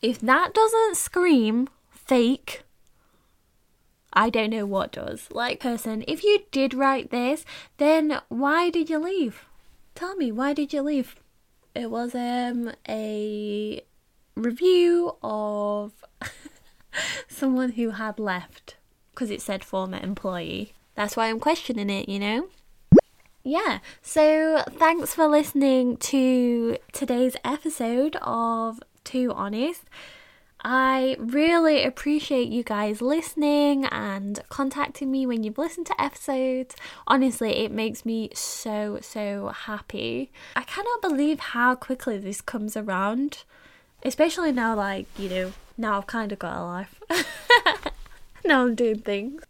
If 0.00 0.20
that 0.20 0.54
doesn't 0.54 0.96
scream 0.96 1.68
fake, 1.90 2.62
I 4.12 4.30
don't 4.30 4.50
know 4.50 4.66
what 4.66 4.92
does. 4.92 5.28
Like, 5.30 5.60
person, 5.60 6.04
if 6.08 6.24
you 6.24 6.40
did 6.50 6.74
write 6.74 7.10
this, 7.10 7.44
then 7.78 8.20
why 8.28 8.70
did 8.70 8.90
you 8.90 8.98
leave? 8.98 9.44
tell 10.00 10.16
me 10.16 10.32
why 10.32 10.54
did 10.54 10.72
you 10.72 10.80
leave? 10.80 11.16
It 11.74 11.90
was 11.90 12.14
um 12.14 12.72
a 12.88 13.82
review 14.34 15.16
of 15.22 15.92
someone 17.28 17.72
who 17.72 17.90
had 17.90 18.18
left 18.18 18.76
because 19.12 19.30
it 19.30 19.42
said 19.42 19.62
former 19.62 19.98
employee. 19.98 20.72
That's 20.94 21.16
why 21.16 21.28
I'm 21.28 21.38
questioning 21.38 21.90
it, 21.90 22.08
you 22.08 22.18
know? 22.18 22.48
Yeah, 23.44 23.78
so 24.02 24.64
thanks 24.70 25.14
for 25.14 25.26
listening 25.26 25.98
to 25.98 26.78
today's 26.92 27.36
episode 27.44 28.16
of 28.22 28.80
Too 29.04 29.32
Honest. 29.32 29.84
I 30.62 31.16
really 31.18 31.84
appreciate 31.84 32.48
you 32.48 32.62
guys 32.62 33.00
listening 33.00 33.86
and 33.86 34.40
contacting 34.50 35.10
me 35.10 35.26
when 35.26 35.42
you've 35.42 35.58
listened 35.58 35.86
to 35.86 36.00
episodes. 36.00 36.76
Honestly, 37.06 37.64
it 37.64 37.72
makes 37.72 38.04
me 38.04 38.30
so, 38.34 38.98
so 39.00 39.48
happy. 39.48 40.30
I 40.54 40.62
cannot 40.62 41.00
believe 41.00 41.40
how 41.40 41.74
quickly 41.74 42.18
this 42.18 42.42
comes 42.42 42.76
around, 42.76 43.44
especially 44.04 44.52
now, 44.52 44.74
like, 44.74 45.06
you 45.18 45.30
know, 45.30 45.52
now 45.78 45.96
I've 45.96 46.06
kind 46.06 46.30
of 46.30 46.38
got 46.38 46.56
a 46.56 46.62
life. 46.62 47.00
now 48.44 48.64
I'm 48.66 48.74
doing 48.74 49.00
things. 49.00 49.42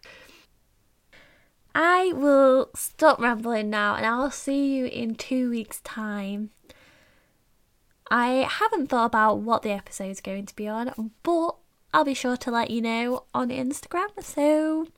I 1.74 2.12
will 2.14 2.70
stop 2.74 3.20
rambling 3.20 3.70
now 3.70 3.94
and 3.94 4.06
I'll 4.06 4.30
see 4.30 4.76
you 4.76 4.86
in 4.86 5.14
two 5.14 5.50
weeks' 5.50 5.80
time. 5.80 6.50
I 8.10 8.48
haven't 8.48 8.88
thought 8.88 9.06
about 9.06 9.38
what 9.38 9.62
the 9.62 9.70
episode's 9.70 10.20
going 10.20 10.46
to 10.46 10.56
be 10.56 10.66
on, 10.66 11.12
but 11.22 11.56
I'll 11.94 12.04
be 12.04 12.14
sure 12.14 12.36
to 12.36 12.50
let 12.50 12.70
you 12.70 12.80
know 12.80 13.24
on 13.32 13.50
Instagram. 13.50 14.08
So, 14.20 14.88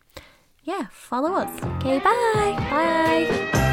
yeah, 0.65 0.87
follow 0.91 1.35
us. 1.35 1.63
Okay, 1.77 1.99
bye. 1.99 2.57
Bye. 2.71 3.72